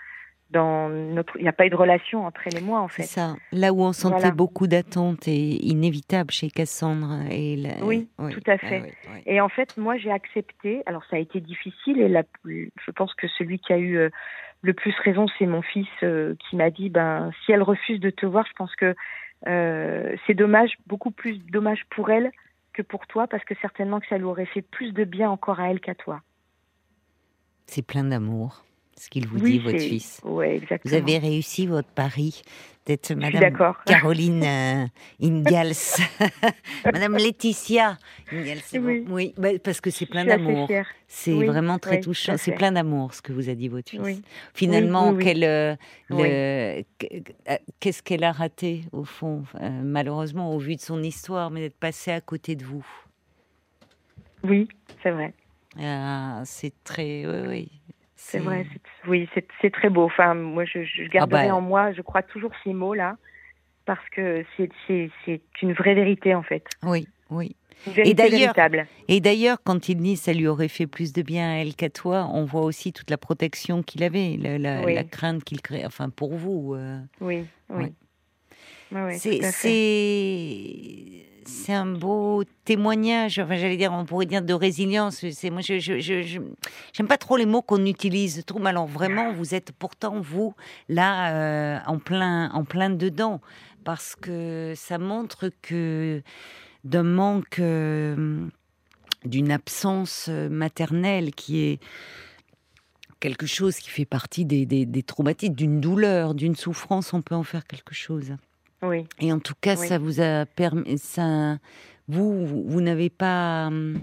Dans 0.50 0.88
notre, 0.88 1.36
il 1.36 1.42
n'y 1.42 1.48
a 1.48 1.52
pas 1.52 1.66
eu 1.66 1.70
de 1.70 1.76
relation 1.76 2.26
entre 2.26 2.40
elle 2.46 2.58
et 2.58 2.60
moi 2.60 2.80
en 2.80 2.88
fait. 2.88 3.04
C'est 3.04 3.20
ça. 3.20 3.36
Là 3.52 3.72
où 3.72 3.82
on 3.82 3.92
sentait 3.92 4.32
beaucoup 4.32 4.66
d'attentes 4.66 5.28
et 5.28 5.64
inévitable 5.64 6.32
chez 6.32 6.50
Cassandre 6.50 7.20
et 7.30 7.56
oui, 7.82 8.08
tout 8.18 8.42
à 8.48 8.58
fait. 8.58 8.92
Et 9.26 9.40
en 9.40 9.48
fait, 9.48 9.76
moi 9.76 9.96
j'ai 9.96 10.10
accepté. 10.10 10.82
Alors 10.86 11.04
ça 11.08 11.16
a 11.16 11.18
été 11.20 11.40
difficile 11.40 12.00
et 12.00 12.08
la, 12.08 12.24
je 12.44 12.90
pense 12.90 13.14
que 13.14 13.28
celui 13.28 13.60
qui 13.60 13.72
a 13.72 13.78
eu 13.78 13.96
euh, 13.96 14.10
le 14.62 14.72
plus 14.72 14.94
raison, 15.04 15.26
c'est 15.38 15.46
mon 15.46 15.62
fils 15.62 15.86
euh, 16.02 16.34
qui 16.48 16.56
m'a 16.56 16.70
dit 16.70 16.88
ben 16.88 17.30
si 17.44 17.52
elle 17.52 17.62
refuse 17.62 18.00
de 18.00 18.10
te 18.10 18.26
voir, 18.26 18.44
je 18.48 18.54
pense 18.54 18.74
que 18.74 18.96
euh, 19.46 20.16
c'est 20.26 20.34
dommage, 20.34 20.72
beaucoup 20.88 21.12
plus 21.12 21.38
dommage 21.46 21.84
pour 21.90 22.10
elle 22.10 22.32
pour 22.82 23.06
toi, 23.06 23.26
parce 23.26 23.44
que 23.44 23.54
certainement 23.60 24.00
que 24.00 24.06
ça 24.08 24.18
lui 24.18 24.24
aurait 24.24 24.46
fait 24.46 24.62
plus 24.62 24.92
de 24.92 25.04
bien 25.04 25.30
encore 25.30 25.60
à 25.60 25.70
elle 25.70 25.80
qu'à 25.80 25.94
toi. 25.94 26.22
C'est 27.66 27.82
plein 27.82 28.04
d'amour, 28.04 28.64
ce 29.00 29.08
qu'il 29.08 29.26
vous 29.26 29.38
dit, 29.38 29.58
votre 29.58 29.78
fils. 29.78 30.20
Ouais, 30.24 30.56
exactement. 30.56 30.80
Vous 30.84 30.94
avez 30.94 31.16
réussi 31.16 31.66
votre 31.66 31.88
pari 31.88 32.42
d'être 32.84 33.14
Madame 33.14 33.56
Caroline 33.86 34.44
euh, 34.44 34.86
Ingalls. 35.22 35.72
Madame 36.84 37.16
Laetitia 37.16 37.96
Ingalls, 38.30 38.60
oui. 38.74 39.06
oui 39.08 39.34
bah, 39.38 39.48
parce 39.64 39.80
que 39.80 39.88
c'est 39.90 40.04
plein 40.04 40.26
d'amour. 40.26 40.68
C'est 41.08 41.32
vraiment 41.32 41.78
très 41.78 42.00
touchant. 42.00 42.34
C'est 42.36 42.52
plein 42.52 42.72
d'amour, 42.72 43.14
ce 43.14 43.22
que 43.22 43.32
vous 43.32 43.48
a 43.48 43.54
dit 43.54 43.68
votre 43.68 43.88
fils. 43.88 44.20
Finalement, 44.52 45.14
euh, 45.14 45.74
euh, 46.10 46.82
qu'est-ce 47.80 48.02
qu'elle 48.02 48.24
a 48.24 48.32
raté, 48.32 48.82
au 48.92 49.04
fond, 49.04 49.44
malheureusement, 49.82 50.54
au 50.54 50.58
vu 50.58 50.76
de 50.76 50.80
son 50.80 51.02
histoire, 51.02 51.50
mais 51.50 51.60
d'être 51.60 51.78
passée 51.78 52.12
à 52.12 52.20
côté 52.20 52.54
de 52.54 52.64
vous? 52.64 52.86
Oui, 54.44 54.68
c'est 55.02 55.10
vrai. 55.10 55.32
Ah, 55.78 56.42
c'est 56.44 56.74
très. 56.84 57.24
Oui, 57.24 57.48
oui. 57.48 57.80
C'est 58.22 58.38
vrai, 58.38 58.66
oui, 59.08 59.28
c'est 59.60 59.72
très 59.72 59.88
beau. 59.88 60.04
Enfin, 60.04 60.34
moi, 60.34 60.64
je, 60.64 60.84
je 60.84 61.04
garderai 61.08 61.46
ah 61.46 61.48
bah. 61.48 61.54
en 61.56 61.60
moi, 61.60 61.92
je 61.92 62.02
crois 62.02 62.22
toujours 62.22 62.52
ces 62.62 62.72
mots-là, 62.72 63.16
parce 63.86 64.06
que 64.10 64.44
c'est 64.56 64.70
une 65.62 65.72
vraie 65.72 65.94
vérité, 65.94 66.34
en 66.34 66.42
fait. 66.42 66.64
Oui, 66.82 67.08
oui. 67.30 67.56
Et 67.96 68.12
d'ailleurs, 68.12 68.54
et 69.08 69.20
d'ailleurs, 69.20 69.58
quand 69.64 69.88
il 69.88 69.96
dit 69.96 70.16
ça 70.16 70.34
lui 70.34 70.46
aurait 70.46 70.68
fait 70.68 70.86
plus 70.86 71.14
de 71.14 71.22
bien 71.22 71.50
à 71.50 71.54
elle 71.54 71.74
qu'à 71.74 71.88
toi, 71.88 72.28
on 72.30 72.44
voit 72.44 72.60
aussi 72.60 72.92
toute 72.92 73.08
la 73.08 73.16
protection 73.16 73.82
qu'il 73.82 74.02
avait, 74.02 74.36
la, 74.38 74.58
la, 74.58 75.04
crainte 75.04 75.42
qu'il 75.44 75.62
crée, 75.62 75.86
enfin 75.86 76.10
pour 76.10 76.34
vous. 76.34 76.74
Euh. 76.74 76.98
Oui, 77.22 77.46
oui. 77.70 77.86
oui. 78.92 79.18
c'est 79.18 79.40
c'est 81.44 81.72
un 81.72 81.86
beau 81.86 82.44
témoignage. 82.64 83.38
Enfin, 83.38 83.56
j'allais 83.56 83.76
dire, 83.76 83.92
on 83.92 84.04
pourrait 84.04 84.26
dire 84.26 84.42
de 84.42 84.54
résilience. 84.54 85.24
C'est 85.30 85.50
moi, 85.50 85.60
je, 85.62 85.78
j'aime 86.92 87.08
pas 87.08 87.18
trop 87.18 87.36
les 87.36 87.46
mots 87.46 87.62
qu'on 87.62 87.84
utilise 87.86 88.44
trop. 88.46 88.64
Alors 88.64 88.86
vraiment, 88.86 89.32
vous 89.32 89.54
êtes 89.54 89.72
pourtant 89.72 90.20
vous 90.20 90.54
là 90.88 91.34
euh, 91.34 91.78
en 91.86 91.98
plein, 91.98 92.50
en 92.52 92.64
plein 92.64 92.90
dedans, 92.90 93.40
parce 93.84 94.16
que 94.16 94.74
ça 94.76 94.98
montre 94.98 95.50
que 95.62 96.22
d'un 96.84 97.02
manque, 97.02 97.58
euh, 97.58 98.46
d'une 99.24 99.50
absence 99.52 100.28
maternelle 100.28 101.34
qui 101.34 101.60
est 101.60 101.80
quelque 103.20 103.46
chose 103.46 103.76
qui 103.76 103.90
fait 103.90 104.06
partie 104.06 104.44
des, 104.44 104.64
des 104.66 105.02
traumatismes, 105.02 105.54
d'une 105.54 105.80
douleur, 105.80 106.34
d'une 106.34 106.56
souffrance, 106.56 107.12
on 107.12 107.20
peut 107.20 107.34
en 107.34 107.42
faire 107.42 107.66
quelque 107.66 107.94
chose. 107.94 108.34
Oui. 108.82 109.06
Et 109.20 109.32
en 109.32 109.40
tout 109.40 109.54
cas, 109.60 109.76
ça 109.76 109.98
vous 109.98 110.20
a 110.20 110.46
permis, 110.46 110.98
ça, 110.98 111.58
vous, 112.08 112.46
vous, 112.46 112.80
n'avez 112.80 113.10
pas 113.10 113.66
hum, 113.66 114.00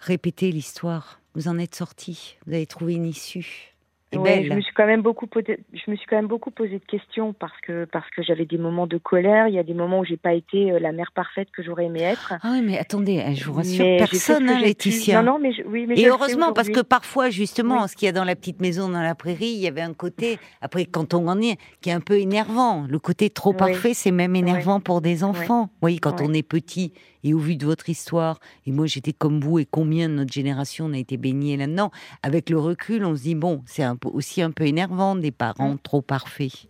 répété 0.00 0.50
l'histoire. 0.50 1.20
Vous 1.34 1.48
en 1.48 1.58
êtes 1.58 1.74
sorti. 1.74 2.36
Vous 2.46 2.54
avez 2.54 2.66
trouvé 2.66 2.94
une 2.94 3.06
issue. 3.06 3.74
Ouais, 4.16 4.42
je 4.42 4.54
me 4.54 4.62
suis 4.62 4.72
quand 4.72 4.86
même 4.86 5.02
beaucoup 5.02 5.26
posé, 5.26 5.58
je 5.74 5.90
me 5.90 5.96
suis 5.96 6.06
quand 6.06 6.16
même 6.16 6.28
beaucoup 6.28 6.50
posé 6.50 6.78
de 6.78 6.84
questions 6.84 7.34
parce 7.34 7.58
que 7.60 7.84
parce 7.84 8.08
que 8.10 8.22
j'avais 8.22 8.46
des 8.46 8.56
moments 8.56 8.86
de 8.86 8.96
colère, 8.96 9.48
il 9.48 9.54
y 9.54 9.58
a 9.58 9.62
des 9.62 9.74
moments 9.74 10.00
où 10.00 10.04
j'ai 10.04 10.16
pas 10.16 10.32
été 10.32 10.72
euh, 10.72 10.78
la 10.78 10.92
mère 10.92 11.12
parfaite 11.12 11.48
que 11.50 11.62
j'aurais 11.62 11.86
aimé 11.86 12.00
être. 12.00 12.32
Ah 12.42 12.52
oui, 12.52 12.62
mais 12.62 12.78
attendez, 12.78 13.22
je 13.34 13.44
vous 13.44 13.52
rassure, 13.52 13.84
personne, 13.98 14.48
hein, 14.48 14.60
Laetitia. 14.60 15.20
Non, 15.22 15.32
non, 15.32 15.38
mais, 15.38 15.50
oui, 15.66 15.84
mais 15.86 15.98
et 15.98 16.08
heureusement 16.08 16.54
parce 16.54 16.70
que 16.70 16.80
parfois 16.80 17.28
justement, 17.28 17.86
ce 17.86 17.96
qu'il 17.96 18.06
y 18.06 18.08
a 18.08 18.12
dans 18.12 18.24
la 18.24 18.34
petite 18.34 18.62
maison 18.62 18.88
dans 18.88 19.02
la 19.02 19.14
prairie, 19.14 19.50
il 19.50 19.60
y 19.60 19.68
avait 19.68 19.82
un 19.82 19.92
côté 19.92 20.38
après 20.62 20.86
quand 20.86 21.12
on 21.12 21.28
en 21.28 21.40
est 21.42 21.58
qui 21.82 21.90
est 21.90 21.94
un 21.94 22.00
peu 22.00 22.18
énervant. 22.18 22.86
Le 22.88 22.98
côté 22.98 23.28
trop 23.28 23.52
parfait, 23.52 23.92
c'est 23.92 24.10
même 24.10 24.34
énervant 24.36 24.80
pour 24.80 25.02
des 25.02 25.22
enfants. 25.22 25.68
Oui, 25.82 25.98
quand 25.98 26.22
on 26.22 26.32
est 26.32 26.42
petit 26.42 26.94
et 27.24 27.34
au 27.34 27.38
vu 27.38 27.56
de 27.56 27.64
votre 27.64 27.88
histoire, 27.88 28.38
et 28.66 28.72
moi 28.72 28.86
j'étais 28.86 29.12
comme 29.12 29.40
vous, 29.40 29.58
et 29.58 29.66
combien 29.66 30.08
de 30.08 30.14
notre 30.14 30.32
génération 30.32 30.86
on 30.86 30.92
a 30.92 30.98
été 30.98 31.16
baigné 31.16 31.56
là-dedans, 31.56 31.90
avec 32.22 32.50
le 32.50 32.58
recul, 32.58 33.04
on 33.04 33.16
se 33.16 33.22
dit, 33.22 33.34
bon, 33.34 33.62
c'est 33.66 33.84
aussi 34.04 34.42
un 34.42 34.50
peu 34.50 34.64
énervant 34.64 35.16
des 35.16 35.32
parents 35.32 35.74
mm. 35.74 35.78
trop 35.80 36.02
parfaits. 36.02 36.66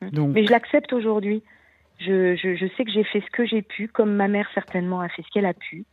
Mm. 0.00 0.10
Donc... 0.10 0.34
Mais 0.34 0.44
je 0.44 0.50
l'accepte 0.50 0.92
aujourd'hui. 0.92 1.42
Je, 2.00 2.34
je, 2.36 2.66
sais 2.76 2.84
que 2.84 2.90
j'ai 2.90 3.04
fait 3.04 3.20
ce 3.20 3.30
que 3.30 3.46
j'ai 3.46 3.62
pu, 3.62 3.88
comme 3.88 4.14
ma 4.14 4.28
mère 4.28 4.48
certainement 4.52 5.00
a 5.00 5.08
fait 5.08 5.22
ce 5.22 5.28
qu'elle 5.32 5.46
a 5.46 5.54
pu. 5.54 5.84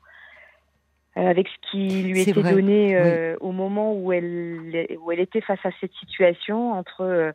Euh, 1.18 1.28
avec 1.28 1.48
ce 1.48 1.72
qui 1.72 2.04
lui 2.04 2.22
était 2.22 2.32
vrai, 2.32 2.54
donné 2.54 2.96
euh, 2.96 3.36
au 3.42 3.52
moment 3.52 3.94
où 3.94 4.14
elle, 4.14 4.88
où 5.02 5.12
elle 5.12 5.20
était 5.20 5.42
face 5.42 5.60
à 5.66 5.72
cette 5.82 5.92
situation, 6.00 6.72
entre 6.72 7.02
euh, 7.02 7.32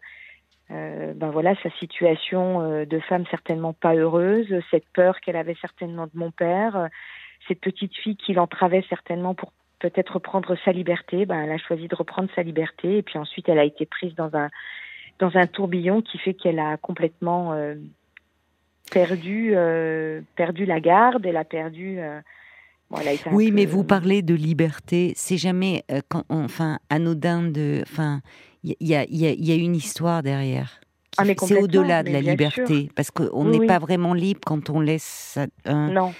euh, 0.70 1.12
ben 1.14 1.30
voilà, 1.30 1.54
sa 1.62 1.70
situation 1.78 2.60
euh, 2.60 2.84
de 2.84 2.98
femme 2.98 3.24
certainement 3.30 3.72
pas 3.72 3.94
heureuse, 3.94 4.48
cette 4.70 4.88
peur 4.92 5.20
qu'elle 5.20 5.36
avait 5.36 5.56
certainement 5.60 6.06
de 6.06 6.12
mon 6.14 6.30
père, 6.32 6.76
euh, 6.76 6.86
cette 7.46 7.60
petite 7.60 7.94
fille 7.94 8.16
qui 8.16 8.32
l'entravait 8.32 8.84
certainement 8.88 9.34
pour 9.34 9.52
peut-être 9.78 10.14
reprendre 10.14 10.56
sa 10.64 10.72
liberté, 10.72 11.26
ben 11.26 11.42
elle 11.42 11.52
a 11.52 11.58
choisi 11.58 11.86
de 11.86 11.94
reprendre 11.94 12.28
sa 12.34 12.42
liberté 12.42 12.98
et 12.98 13.02
puis 13.02 13.18
ensuite 13.18 13.48
elle 13.48 13.58
a 13.58 13.64
été 13.64 13.86
prise 13.86 14.14
dans 14.16 14.34
un 14.34 14.48
dans 15.18 15.36
un 15.36 15.46
tourbillon 15.46 16.02
qui 16.02 16.18
fait 16.18 16.34
qu'elle 16.34 16.58
a 16.58 16.76
complètement 16.76 17.52
euh, 17.52 17.74
perdu 18.90 19.52
euh, 19.54 20.20
perdu 20.34 20.64
la 20.66 20.80
garde, 20.80 21.24
elle 21.24 21.36
a 21.36 21.44
perdu 21.44 22.00
bon, 22.90 22.98
Oui, 23.32 23.48
peu- 23.50 23.54
mais 23.54 23.66
vous 23.66 23.84
parlez 23.84 24.22
de 24.22 24.34
liberté. 24.34 25.12
C'est 25.16 25.38
jamais, 25.38 25.84
euh, 25.90 26.00
quand, 26.08 26.24
enfin, 26.28 26.78
anodin 26.90 27.42
de. 27.42 27.82
Enfin, 27.82 28.20
il 28.80 28.88
y, 28.88 28.94
a- 28.94 29.04
y 29.04 29.24
y 29.52 29.56
une 29.56 29.76
histoire 29.76 30.22
derrière. 30.22 30.80
Ah, 31.18 31.24
C'est 31.38 31.58
au-delà 31.62 32.02
de 32.02 32.10
la 32.10 32.20
liberté, 32.20 32.90
parce 32.94 33.10
qu'on 33.10 33.46
Oui, 33.46 33.52
n'est 33.52 33.58
oui. 33.60 33.66
pas 33.66 33.78
vraiment 33.78 34.12
libre 34.12 34.40
quand 34.44 34.68
on 34.68 34.80
laisse 34.80 35.38
un. 35.64 36.12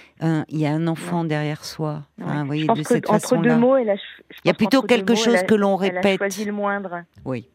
Il 0.49 0.57
y 0.57 0.65
a 0.65 0.71
un 0.71 0.87
enfant 0.87 1.23
derrière 1.23 1.63
soi. 1.65 2.03
Ouais. 2.17 2.25
vous 2.39 2.45
voyez, 2.45 2.65
de 2.67 2.81
cette 2.81 3.05
façon-là. 3.07 3.59
je 3.59 4.35
Il 4.43 4.47
y 4.47 4.49
a 4.49 4.53
plutôt 4.55 4.81
quelque 4.81 5.13
chose 5.13 5.35
a- 5.35 5.43
que 5.43 5.53
l'on 5.53 5.79
Elle 5.81 5.91
a 5.97 6.01
répète. 6.01 6.17
choisi 6.17 6.45
le 6.45 6.51
moindre. 6.51 7.03
Oui. 7.25 7.47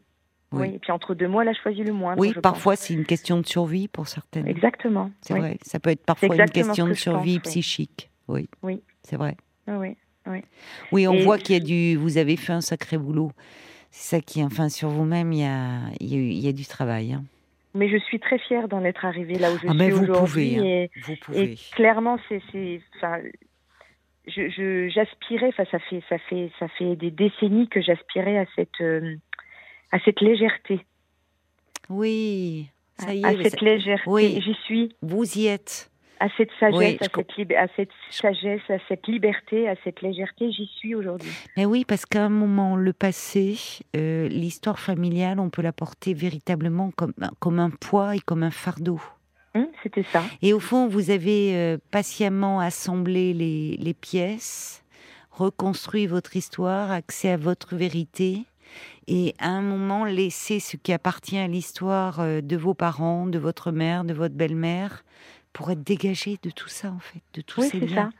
Oui. 0.53 0.61
Oui. 0.61 0.75
Et 0.75 0.79
puis 0.79 0.91
entre 0.91 1.15
deux 1.15 1.27
mots, 1.27 1.41
elle 1.41 1.49
a 1.49 1.53
choisi 1.53 1.83
le 1.83 1.91
moindre. 1.91 2.21
Oui, 2.21 2.33
parfois 2.41 2.75
c'est 2.75 2.93
une 2.93 3.05
question 3.05 3.41
de 3.41 3.45
survie 3.45 3.87
pour 3.89 4.07
certaines. 4.07 4.47
Exactement. 4.47 5.09
C'est 5.21 5.33
oui. 5.33 5.39
vrai. 5.39 5.57
Ça 5.63 5.79
peut 5.79 5.89
être 5.89 6.05
parfois 6.05 6.35
une 6.35 6.45
question 6.49 6.85
de 6.85 6.91
pense, 6.91 6.99
survie 6.99 7.33
oui. 7.33 7.39
psychique. 7.39 8.09
Oui. 8.27 8.47
Oui. 8.61 8.81
C'est 9.03 9.17
vrai. 9.17 9.35
Ah 9.67 9.77
oui. 9.79 9.97
Oui, 10.93 11.07
on 11.07 11.13
Et- 11.13 11.23
voit 11.23 11.37
qu'il 11.39 11.55
y 11.55 11.57
a 11.57 11.59
du. 11.59 11.97
Vous 11.97 12.17
avez 12.17 12.37
fait 12.37 12.53
un 12.53 12.61
sacré 12.61 12.97
boulot. 12.97 13.31
C'est 13.95 14.15
ça 14.15 14.21
qui, 14.21 14.43
enfin, 14.43 14.69
sur 14.69 14.89
vous-même, 14.89 15.31
il 15.33 15.39
y 15.41 15.43
a, 15.43 15.81
y 16.01 16.15
a, 16.15 16.19
y 16.45 16.47
a 16.47 16.51
du 16.51 16.65
travail. 16.65 17.13
hein. 17.13 17.23
Mais 17.75 17.87
je 17.89 17.97
suis 17.97 18.19
très 18.19 18.39
fière 18.39 18.67
d'en 18.67 18.83
être 18.83 19.05
arrivée 19.05 19.35
là 19.37 19.51
où 19.53 19.57
je 19.59 19.67
Ah, 19.67 19.73
mais 19.75 19.85
suis 19.85 19.93
vous 19.93 20.03
aujourd'hui. 20.03 20.55
pouvez, 20.55 20.83
hein. 20.95 21.33
Et, 21.35 21.51
et 21.53 21.55
clairement, 21.75 22.17
c'est, 22.27 22.41
je, 24.27 24.89
j'aspirais. 24.93 25.49
Enfin, 25.49 25.65
ça 25.69 25.77
fait, 25.79 26.01
ça 26.09 26.17
fait, 26.17 26.51
ça 26.59 26.67
fait 26.69 26.95
des 26.95 27.11
décennies 27.11 27.67
que 27.69 27.81
j'aspirais 27.81 28.37
à 28.39 28.45
cette, 28.55 28.81
euh, 28.81 29.15
à 29.91 29.99
cette 29.99 30.21
légèreté, 30.21 30.79
Oui. 31.89 32.67
Ça 32.97 33.13
y 33.13 33.23
à 33.25 33.33
est. 33.33 33.43
cette 33.43 33.59
ça- 33.59 33.65
légèreté. 33.65 34.03
oui. 34.09 34.35
Et 34.37 34.41
J'y 34.41 34.53
suis. 34.65 34.95
Vous 35.03 35.37
y 35.37 35.45
êtes. 35.47 35.91
À 36.23 36.27
cette 36.37 36.51
sagesse, 36.57 36.77
Oui, 36.79 36.97
à, 37.01 37.09
cette 37.13 37.35
lib- 37.37 37.53
à 37.53 37.67
cette 37.75 37.89
sagesse, 38.09 38.61
à 38.69 38.77
cette 38.87 39.07
liberté, 39.07 39.67
à 39.67 39.75
cette 39.83 40.01
légèreté, 40.01 40.53
j'y 40.53 40.67
suis 40.77 40.95
aujourd'hui. 40.95 41.29
Mais 41.57 41.65
oui, 41.65 41.83
parce 41.85 42.05
qu'à 42.05 42.23
un 42.23 42.29
moment, 42.29 42.77
le 42.77 42.93
passé, 42.93 43.57
euh, 43.97 44.29
l'histoire 44.29 44.79
familiale, 44.79 45.37
on 45.41 45.49
peut 45.49 45.61
la 45.61 45.73
porter 45.73 46.13
véritablement 46.13 46.91
comme, 46.95 47.11
comme 47.39 47.59
un 47.59 47.71
poids 47.71 48.15
et 48.15 48.19
comme 48.19 48.41
un 48.43 48.51
fardeau. 48.51 49.01
Hum, 49.53 49.67
c'était 49.83 50.05
ça. 50.13 50.23
Et 50.41 50.53
au 50.53 50.61
fond, 50.61 50.87
vous 50.87 51.09
avez 51.09 51.57
euh, 51.57 51.77
patiemment 51.91 52.61
assemblé 52.61 53.33
les, 53.33 53.75
les 53.77 53.93
pièces, 53.93 54.85
reconstruit 55.31 56.07
votre 56.07 56.37
histoire, 56.37 56.89
accès 56.91 57.31
à 57.31 57.37
votre 57.37 57.75
vérité, 57.75 58.43
et 59.07 59.33
à 59.39 59.49
un 59.49 59.61
moment 59.61 60.05
laissé 60.05 60.61
ce 60.61 60.77
qui 60.77 60.93
appartient 60.93 61.37
à 61.37 61.47
l'histoire 61.49 62.21
euh, 62.21 62.39
de 62.39 62.55
vos 62.55 62.73
parents, 62.73 63.25
de 63.27 63.39
votre 63.39 63.71
mère, 63.73 64.05
de 64.05 64.13
votre 64.13 64.35
belle-mère, 64.35 65.03
pour 65.53 65.69
être 65.71 65.83
dégagé 65.83 66.37
de 66.43 66.49
tout 66.49 66.67
ça, 66.69 66.89
en 66.91 66.99
fait, 66.99 67.21
de 67.33 67.41
tous 67.41 67.61
Oui, 67.61 67.67
ces 67.69 67.79
c'est 67.79 67.85
liens. 67.87 68.09
ça. 68.11 68.17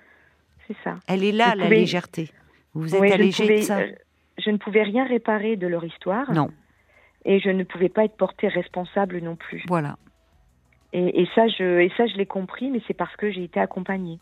C'est 0.68 0.78
ça. 0.84 0.96
Elle 1.08 1.24
est 1.24 1.32
là, 1.32 1.52
Vous 1.54 1.60
la 1.62 1.70
légèreté. 1.70 2.30
Vous 2.74 2.82
vous 2.84 2.96
êtes 2.96 3.02
Oui, 3.02 3.08
je 3.10 3.14
ne 3.14 3.20
allégé 3.20 3.44
pouvais- 3.44 3.60
de 3.60 3.62
ça 3.66 3.80
euh, 3.80 3.92
je 4.38 4.50
ne 4.50 4.58
pouvais 4.58 4.84
rien 4.84 5.06
réparer 5.06 5.58
de 5.58 5.68
leur 5.68 5.84
histoire. 5.84 6.32
Non, 6.32 6.50
Et 7.26 7.40
je 7.40 7.50
ne 7.50 7.64
pouvais 7.64 7.90
pas 7.90 8.06
être 8.06 8.16
portée 8.18 8.48
responsable 8.48 9.20
non 9.20 9.36
plus. 9.36 9.64
voilà. 9.68 9.98
Et, 10.94 11.22
et 11.22 11.28
ça, 11.36 11.48
je, 11.48 11.80
et 11.82 11.92
ça, 11.98 12.06
je 12.08 12.16
l'ai 12.18 12.26
compris, 12.26 12.70
mais 12.70 12.82
c'est 12.88 12.94
parce 12.94 13.16
que 13.16 13.32
j'ai 13.32 13.44
été 13.44 13.60
accompagnée. 13.60 14.20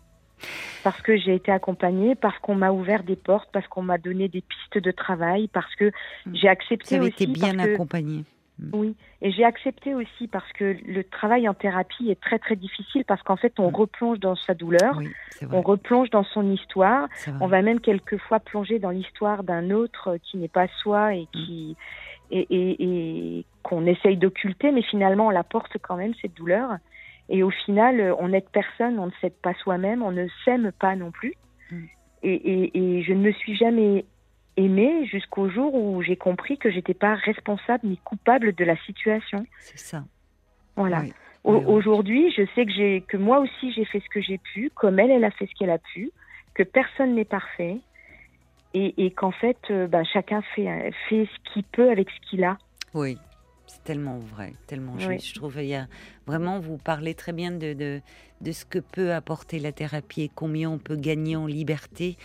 Parce 0.83 0.99
que 1.01 1.17
j'ai 1.17 1.35
été 1.35 1.51
accompagnée, 1.51 2.15
parce 2.15 2.37
qu'on 2.39 2.55
m'a 2.55 2.71
ouvert 2.71 3.03
des 3.03 3.15
portes, 3.15 3.49
parce 3.51 3.67
qu'on 3.67 3.83
m'a 3.83 3.97
donné 3.97 4.27
des 4.29 4.41
pistes 4.41 4.77
de 4.83 4.91
travail, 4.91 5.47
parce 5.49 5.73
que 5.75 5.91
Mm. 6.25 6.35
j'ai 6.35 6.47
Vous 6.47 6.51
accepté 6.51 6.95
avez 6.95 7.07
aussi. 7.09 7.23
été 7.23 7.27
bien 7.27 7.53
parce 7.55 7.67
que- 7.67 7.73
accompagné. 7.75 8.23
Oui, 8.73 8.95
et 9.23 9.31
j'ai 9.31 9.43
accepté 9.43 9.95
aussi 9.95 10.27
parce 10.27 10.51
que 10.53 10.75
le 10.85 11.03
travail 11.03 11.49
en 11.49 11.53
thérapie 11.55 12.11
est 12.11 12.21
très 12.21 12.37
très 12.37 12.55
difficile 12.55 13.03
parce 13.05 13.23
qu'en 13.23 13.35
fait 13.35 13.59
on 13.59 13.71
Mm. 13.71 13.75
replonge 13.75 14.19
dans 14.19 14.35
sa 14.35 14.53
douleur, 14.53 14.97
Oui, 14.97 15.09
on 15.51 15.61
replonge 15.61 16.11
dans 16.11 16.23
son 16.23 16.51
histoire, 16.51 17.07
on 17.39 17.47
va 17.47 17.63
même 17.63 17.79
quelquefois 17.79 18.39
plonger 18.39 18.77
dans 18.77 18.91
l'histoire 18.91 19.43
d'un 19.43 19.71
autre 19.71 20.09
euh, 20.11 20.17
qui 20.21 20.37
n'est 20.37 20.47
pas 20.47 20.67
soi 20.81 21.15
et 21.15 21.27
qui 21.33 21.75
et, 22.29 22.45
et- 22.51 23.37
et 23.39 23.45
qu'on 23.63 23.85
essaye 23.87 24.15
d'occulter, 24.17 24.71
mais 24.71 24.83
finalement 24.83 25.27
on 25.27 25.31
la 25.31 25.43
porte 25.43 25.77
quand 25.81 25.95
même 25.97 26.13
cette 26.21 26.35
douleur. 26.35 26.77
Et 27.29 27.43
au 27.43 27.49
final, 27.49 27.99
euh, 27.99 28.15
on 28.19 28.29
n'aide 28.29 28.49
personne, 28.51 28.99
on 28.99 29.07
ne 29.07 29.11
s'aide 29.21 29.35
pas 29.41 29.53
soi-même, 29.55 30.03
on 30.03 30.11
ne 30.11 30.27
s'aime 30.45 30.71
pas 30.71 30.95
non 30.95 31.09
plus. 31.11 31.33
Mm. 31.71 31.75
Et, 32.23 32.33
et, 32.33 32.77
et 32.97 33.01
je 33.03 33.13
ne 33.13 33.21
me 33.21 33.31
suis 33.31 33.55
jamais 33.55 34.05
aimée 34.57 35.05
jusqu'au 35.05 35.49
jour 35.49 35.73
où 35.73 36.01
j'ai 36.01 36.15
compris 36.17 36.57
que 36.57 36.69
j'étais 36.71 36.93
pas 36.93 37.15
responsable 37.15 37.87
ni 37.87 37.97
coupable 37.97 38.53
de 38.53 38.63
la 38.65 38.75
situation. 38.85 39.45
C'est 39.59 39.79
ça. 39.79 40.03
Voilà. 40.75 41.01
Oui. 41.01 41.13
Au- 41.43 41.53
Oui, 41.53 41.59
oui. 41.59 41.65
Aujourd'hui, 41.73 42.31
je 42.37 42.43
sais 42.53 42.65
que 42.65 42.71
j'ai 42.71 43.01
que 43.07 43.17
moi 43.17 43.39
aussi 43.39 43.71
j'ai 43.73 43.85
fait 43.85 43.99
ce 43.99 44.09
que 44.09 44.21
j'ai 44.21 44.37
pu, 44.37 44.69
comme 44.75 44.99
elle, 44.99 45.09
elle 45.11 45.23
a 45.23 45.31
fait 45.31 45.47
ce 45.47 45.53
qu'elle 45.57 45.71
a 45.71 45.79
pu, 45.79 46.11
que 46.53 46.63
personne 46.63 47.15
n'est 47.15 47.25
parfait 47.25 47.77
et, 48.73 49.05
et 49.05 49.11
qu'en 49.11 49.31
fait, 49.31 49.57
euh, 49.69 49.87
ben, 49.87 50.03
chacun 50.03 50.41
fait 50.55 50.69
euh, 50.69 50.91
fait 51.09 51.25
ce 51.25 51.51
qu'il 51.53 51.63
peut 51.63 51.89
avec 51.89 52.09
ce 52.09 52.29
qu'il 52.29 52.43
a. 52.43 52.57
Oui, 52.93 53.17
c'est 53.67 53.83
tellement 53.83 54.19
vrai, 54.19 54.53
tellement 54.67 54.99
juste. 54.99 55.27
Je 55.29 55.33
trouve 55.33 55.55
il 55.59 55.67
y 55.67 55.75
a 55.75 55.87
vraiment 56.31 56.61
vous 56.61 56.77
parlez 56.77 57.13
très 57.13 57.33
bien 57.33 57.51
de, 57.51 57.73
de 57.73 58.01
de 58.41 58.51
ce 58.51 58.65
que 58.65 58.79
peut 58.79 59.13
apporter 59.13 59.59
la 59.59 59.71
thérapie 59.71 60.23
et 60.23 60.31
combien 60.33 60.69
on 60.69 60.77
peut 60.77 60.95
gagner 60.95 61.35
en 61.35 61.45
liberté 61.45 62.17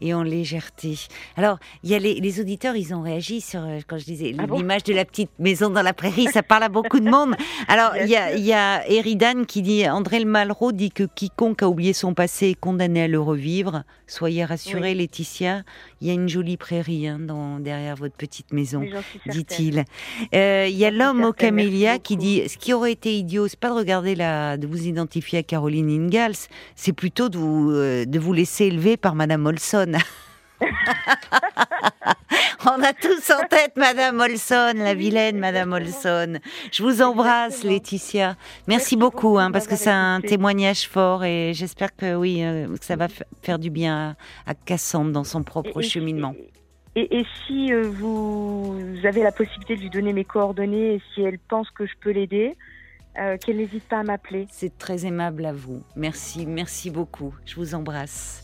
et 0.00 0.14
en 0.14 0.22
légèreté. 0.22 0.96
Alors, 1.36 1.58
il 1.82 1.90
y 1.90 1.94
a 1.94 1.98
les, 1.98 2.20
les 2.20 2.40
auditeurs, 2.40 2.76
ils 2.76 2.94
ont 2.94 3.02
réagi 3.02 3.40
sur 3.40 3.60
euh, 3.60 3.80
quand 3.86 3.98
je 3.98 4.04
disais 4.04 4.34
Ah 4.38 4.46
bon 4.46 4.58
l'image 4.58 4.84
de 4.84 4.94
la 4.94 5.04
petite 5.04 5.30
maison 5.38 5.70
dans 5.70 5.82
la 5.82 5.92
prairie, 5.92 6.26
ça 6.32 6.42
parle 6.42 6.62
à 6.62 6.68
beaucoup 6.68 7.00
de 7.00 7.10
monde. 7.10 7.34
Alors, 7.68 7.96
il 7.96 8.08
y 8.08 8.16
a 8.16 8.36
y 8.36 8.52
a 8.52 8.88
Eridan 8.88 9.44
qui 9.44 9.62
dit 9.62 9.88
André 9.88 10.20
Le 10.20 10.26
Malraux 10.26 10.72
dit 10.72 10.90
que 10.90 11.04
quiconque 11.04 11.62
a 11.62 11.68
oublié 11.68 11.92
son 11.92 12.14
passé 12.14 12.50
est 12.50 12.54
condamné 12.54 13.02
à 13.02 13.08
le 13.08 13.20
revivre. 13.20 13.84
Soyez 14.06 14.44
rassurés, 14.44 14.94
Laetitia, 14.94 15.62
il 16.00 16.08
y 16.08 16.10
a 16.10 16.14
une 16.14 16.28
jolie 16.28 16.56
prairie 16.56 17.08
hein, 17.08 17.18
dans 17.18 17.58
derrière 17.58 17.96
votre 17.96 18.14
petite 18.14 18.52
maison 18.52 18.84
dit-il. 19.26 19.84
Euh, 20.34 20.66
Il 20.68 20.76
y 20.76 20.84
a 20.84 20.90
l'homme 20.90 21.24
au 21.24 21.32
camélia 21.32 21.98
qui 21.98 22.16
dit 22.16 22.48
ce 22.48 22.56
qui 22.58 22.72
aurait 22.72 22.92
été 22.92 23.16
idiot, 23.16 23.48
c'est 23.54 23.60
pas 23.60 23.68
de 23.68 23.74
regarder 23.74 24.16
la, 24.16 24.56
de 24.56 24.66
vous 24.66 24.88
identifier 24.88 25.38
à 25.38 25.42
Caroline 25.44 25.88
Ingalls, 25.88 26.34
c'est 26.74 26.92
plutôt 26.92 27.28
de 27.28 27.38
vous, 27.38 27.70
euh, 27.70 28.04
de 28.04 28.18
vous 28.18 28.32
laisser 28.32 28.64
élever 28.64 28.96
par 28.96 29.14
Madame 29.14 29.46
Olson. 29.46 29.92
On 32.66 32.82
a 32.82 32.92
tous 32.94 33.30
en 33.30 33.46
tête 33.46 33.76
Madame 33.76 34.18
Olson, 34.18 34.72
la 34.76 34.94
vilaine 34.94 35.38
Madame. 35.38 35.72
Olson. 35.72 36.38
Je 36.72 36.82
vous 36.82 37.00
embrasse, 37.00 37.58
Exactement. 37.64 37.72
Laetitia. 37.74 38.26
Merci, 38.26 38.64
Merci 38.66 38.96
beaucoup, 38.96 39.38
hein, 39.38 39.52
parce 39.52 39.68
que 39.68 39.76
c'est 39.76 39.90
un 39.90 40.20
témoignage 40.20 40.88
fort 40.88 41.22
et 41.24 41.52
j'espère 41.54 41.94
que 41.94 42.16
oui, 42.16 42.42
euh, 42.42 42.66
que 42.76 42.84
ça 42.84 42.96
va 42.96 43.06
fa- 43.08 43.24
faire 43.42 43.60
du 43.60 43.70
bien 43.70 44.16
à, 44.46 44.50
à 44.50 44.54
Cassandre 44.54 45.12
dans 45.12 45.22
son 45.24 45.44
propre 45.44 45.80
Et- 45.80 45.84
et- 45.84 45.88
cheminement. 45.88 46.34
Et, 46.96 47.18
et 47.18 47.26
si 47.46 47.72
euh, 47.72 47.82
vous 47.82 48.76
avez 49.04 49.22
la 49.22 49.32
possibilité 49.32 49.76
de 49.76 49.80
lui 49.82 49.90
donner 49.90 50.12
mes 50.12 50.24
coordonnées 50.24 50.94
et 50.94 51.02
si 51.14 51.22
elle 51.22 51.38
pense 51.40 51.68
que 51.70 51.86
je 51.86 51.92
peux 52.00 52.10
l'aider, 52.10 52.56
euh, 53.18 53.36
qu'elle 53.38 53.58
n'hésite 53.58 53.84
pas 53.84 54.00
à 54.00 54.02
m'appeler. 54.02 54.46
C'est 54.50 54.76
très 54.78 55.06
aimable 55.06 55.44
à 55.46 55.52
vous. 55.52 55.82
Merci, 55.96 56.46
merci 56.46 56.90
beaucoup. 56.90 57.34
Je 57.44 57.56
vous 57.56 57.74
embrasse. 57.74 58.32